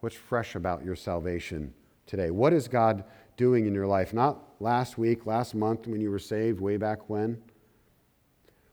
What's 0.00 0.16
fresh 0.16 0.56
about 0.56 0.84
your 0.84 0.96
salvation 0.96 1.72
today? 2.04 2.32
What 2.32 2.52
is 2.52 2.66
God 2.66 3.04
doing 3.38 3.64
in 3.64 3.74
your 3.74 3.86
life? 3.86 4.12
Not 4.12 4.42
last 4.60 4.98
week, 4.98 5.24
last 5.24 5.54
month 5.54 5.86
when 5.86 6.02
you 6.02 6.10
were 6.10 6.18
saved, 6.18 6.60
way 6.60 6.76
back 6.76 7.08
when. 7.08 7.40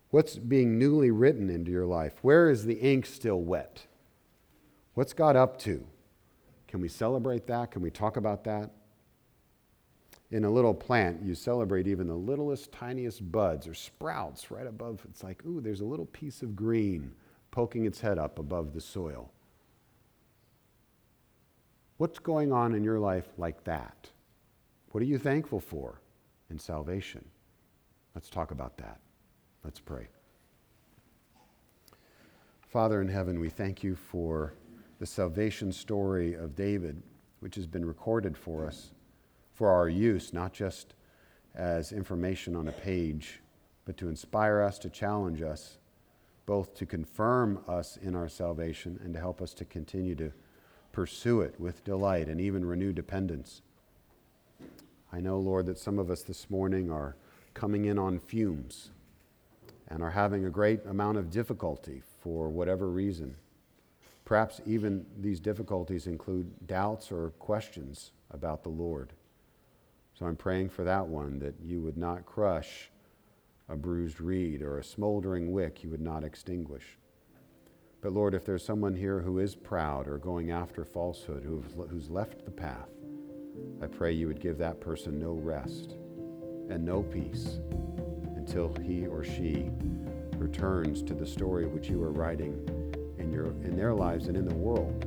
What's 0.10 0.36
being 0.36 0.78
newly 0.78 1.12
written 1.12 1.50
into 1.50 1.72
your 1.72 1.86
life? 1.86 2.14
Where 2.22 2.50
is 2.50 2.66
the 2.66 2.76
ink 2.76 3.06
still 3.06 3.42
wet? 3.42 3.86
What's 4.94 5.14
God 5.14 5.38
up 5.38 5.58
to? 5.60 5.86
Can 6.68 6.82
we 6.82 6.90
celebrate 6.90 7.48
that? 7.48 7.72
Can 7.72 7.82
we 7.82 7.90
talk 7.90 8.18
about 8.18 8.44
that? 8.44 8.72
In 10.32 10.44
a 10.44 10.50
little 10.50 10.74
plant, 10.74 11.22
you 11.24 11.36
celebrate 11.36 11.88
even 11.88 12.08
the 12.08 12.16
littlest, 12.16 12.72
tiniest 12.72 13.32
buds 13.32 13.68
or 13.68 13.74
sprouts 13.74 14.50
right 14.52 14.68
above. 14.68 15.02
It's 15.10 15.24
like, 15.24 15.46
ooh, 15.46 15.62
there's 15.62 15.82
a 15.82 15.86
little 15.86 16.08
piece 16.08 16.42
of 16.42 16.56
green 16.56 17.14
poking 17.52 17.86
its 17.86 18.02
head 18.02 18.18
up 18.18 18.40
above 18.40 18.74
the 18.74 18.82
soil. 18.82 19.32
What's 21.98 22.20
going 22.20 22.52
on 22.52 22.76
in 22.76 22.84
your 22.84 23.00
life 23.00 23.28
like 23.38 23.64
that? 23.66 24.10
What 24.96 25.02
are 25.02 25.08
you 25.08 25.20
thankful 25.20 25.60
for 25.60 26.00
in 26.50 26.58
salvation? 26.58 27.26
Let's 28.16 28.30
talk 28.30 28.52
about 28.52 28.78
that. 28.78 29.02
Let's 29.62 29.82
pray. 29.82 30.08
Father 32.62 33.02
in 33.02 33.10
heaven, 33.10 33.42
we 33.42 33.50
thank 33.50 33.84
you 33.84 33.98
for 33.98 34.54
the 35.00 35.06
salvation 35.06 35.74
story 35.74 36.36
of 36.36 36.56
David, 36.56 37.04
which 37.42 37.56
has 37.56 37.68
been 37.68 37.84
recorded 37.84 38.38
for 38.38 38.66
us 38.66 38.92
for 39.52 39.70
our 39.70 39.90
use, 39.90 40.32
not 40.32 40.54
just 40.54 40.94
as 41.56 41.92
information 41.92 42.56
on 42.56 42.70
a 42.70 42.72
page, 42.72 43.42
but 43.84 43.98
to 43.98 44.08
inspire 44.08 44.62
us, 44.62 44.80
to 44.80 44.90
challenge 44.90 45.42
us, 45.42 45.78
both 46.46 46.74
to 46.76 46.86
confirm 46.86 47.60
us 47.68 47.98
in 47.98 48.16
our 48.16 48.30
salvation 48.30 48.98
and 49.04 49.14
to 49.14 49.20
help 49.20 49.42
us 49.42 49.54
to 49.56 49.66
continue 49.66 50.16
to 50.16 50.32
pursue 50.94 51.42
it 51.42 51.60
with 51.60 51.84
delight 51.84 52.30
and 52.30 52.40
even 52.40 52.64
renew 52.64 52.94
dependence. 52.94 53.62
I 55.16 55.22
know, 55.22 55.40
Lord, 55.40 55.66
that 55.68 55.78
some 55.78 55.98
of 55.98 56.12
us 56.12 56.24
this 56.24 56.50
morning 56.50 56.92
are 56.92 57.16
coming 57.54 57.86
in 57.86 57.98
on 57.98 58.20
fumes 58.20 58.90
and 59.88 60.04
are 60.04 60.12
having 60.12 60.44
a 60.44 60.50
great 60.50 60.86
amount 60.88 61.18
of 61.18 61.32
difficulty 61.32 62.02
for 62.20 62.50
whatever 62.50 62.90
reason. 62.90 63.38
Perhaps 64.26 64.60
even 64.66 65.06
these 65.18 65.40
difficulties 65.40 66.08
include 66.08 66.68
doubts 66.68 67.14
or 67.14 67.30
questions 67.40 68.12
about 68.32 68.62
the 68.64 68.70
Lord. 68.70 69.14
So 70.20 70.26
I'm 70.26 70.36
praying 70.36 70.68
for 70.68 70.84
that 70.84 71.08
one 71.08 71.40
that 71.40 71.56
you 71.64 71.82
would 71.82 71.96
not 71.96 72.26
crush 72.26 72.90
a 73.70 73.78
bruised 73.78 74.20
reed 74.20 74.62
or 74.62 74.80
a 74.80 74.84
smoldering 74.84 75.54
wick 75.54 75.82
you 75.82 75.90
would 75.92 76.02
not 76.02 76.26
extinguish. 76.26 76.98
But 78.02 78.12
Lord, 78.12 78.34
if 78.34 78.44
there's 78.44 78.66
someone 78.66 78.96
here 78.96 79.22
who 79.22 79.40
is 79.40 79.56
proud 79.56 80.10
or 80.10 80.18
going 80.18 80.52
after 80.52 80.84
falsehood, 80.84 81.46
who's 81.46 82.10
left 82.10 82.44
the 82.44 82.52
path, 82.52 82.90
I 83.82 83.88
pray 83.88 84.12
you 84.12 84.28
would 84.28 84.40
give 84.40 84.58
that 84.58 84.80
person 84.80 85.20
no 85.20 85.34
rest 85.34 85.98
and 86.70 86.84
no 86.84 87.04
peace 87.04 87.60
until 88.36 88.74
he 88.82 89.06
or 89.06 89.24
she 89.24 89.70
returns 90.38 91.02
to 91.04 91.14
the 91.14 91.26
story 91.26 91.66
which 91.66 91.90
you 91.90 92.02
are 92.04 92.12
writing 92.12 92.54
in, 93.18 93.32
your, 93.32 93.48
in 93.64 93.76
their 93.76 93.94
lives 93.94 94.28
and 94.28 94.38
in 94.38 94.48
the 94.48 94.56
world, 94.56 95.06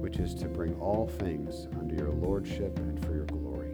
which 0.00 0.18
is 0.18 0.34
to 0.34 0.46
bring 0.46 0.74
all 0.80 1.06
things 1.06 1.68
under 1.78 1.94
your 1.94 2.10
lordship 2.10 2.76
and 2.78 3.04
for 3.04 3.14
your 3.14 3.26
glory. 3.26 3.72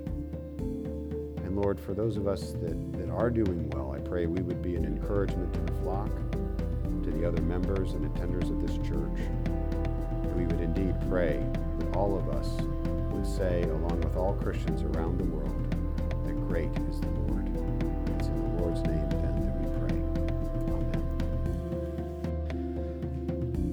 And 1.44 1.56
Lord, 1.56 1.80
for 1.80 1.94
those 1.94 2.16
of 2.16 2.26
us 2.26 2.52
that, 2.52 2.92
that 2.98 3.10
are 3.10 3.30
doing 3.30 3.68
well, 3.70 3.92
I 3.92 3.98
pray 3.98 4.26
we 4.26 4.42
would 4.42 4.62
be 4.62 4.76
an 4.76 4.84
encouragement 4.84 5.52
to 5.54 5.60
the 5.60 5.72
flock 5.80 6.10
to 7.02 7.10
the 7.10 7.26
other 7.26 7.42
members 7.42 7.92
and 7.92 8.04
attenders 8.14 8.50
of 8.50 8.60
this 8.60 8.76
church. 8.86 9.20
And 10.22 10.36
we 10.36 10.44
would 10.44 10.60
indeed 10.60 10.94
pray 11.08 11.44
that 11.78 11.96
all 11.96 12.16
of 12.16 12.28
us 12.28 12.48
say, 13.26 13.62
along 13.62 14.00
with 14.00 14.16
all 14.16 14.34
Christians 14.34 14.82
around 14.82 15.18
the 15.18 15.24
world, 15.24 15.70
that 16.24 16.34
great 16.48 16.70
is 16.88 17.00
the 17.00 17.08
Lord. 17.28 17.46
It's 18.16 18.28
in 18.28 18.56
the 18.56 18.62
Lord's 18.62 18.82
name 18.82 19.08
then 19.10 19.44
that 19.44 19.60
we 19.60 19.66
pray. 19.78 19.96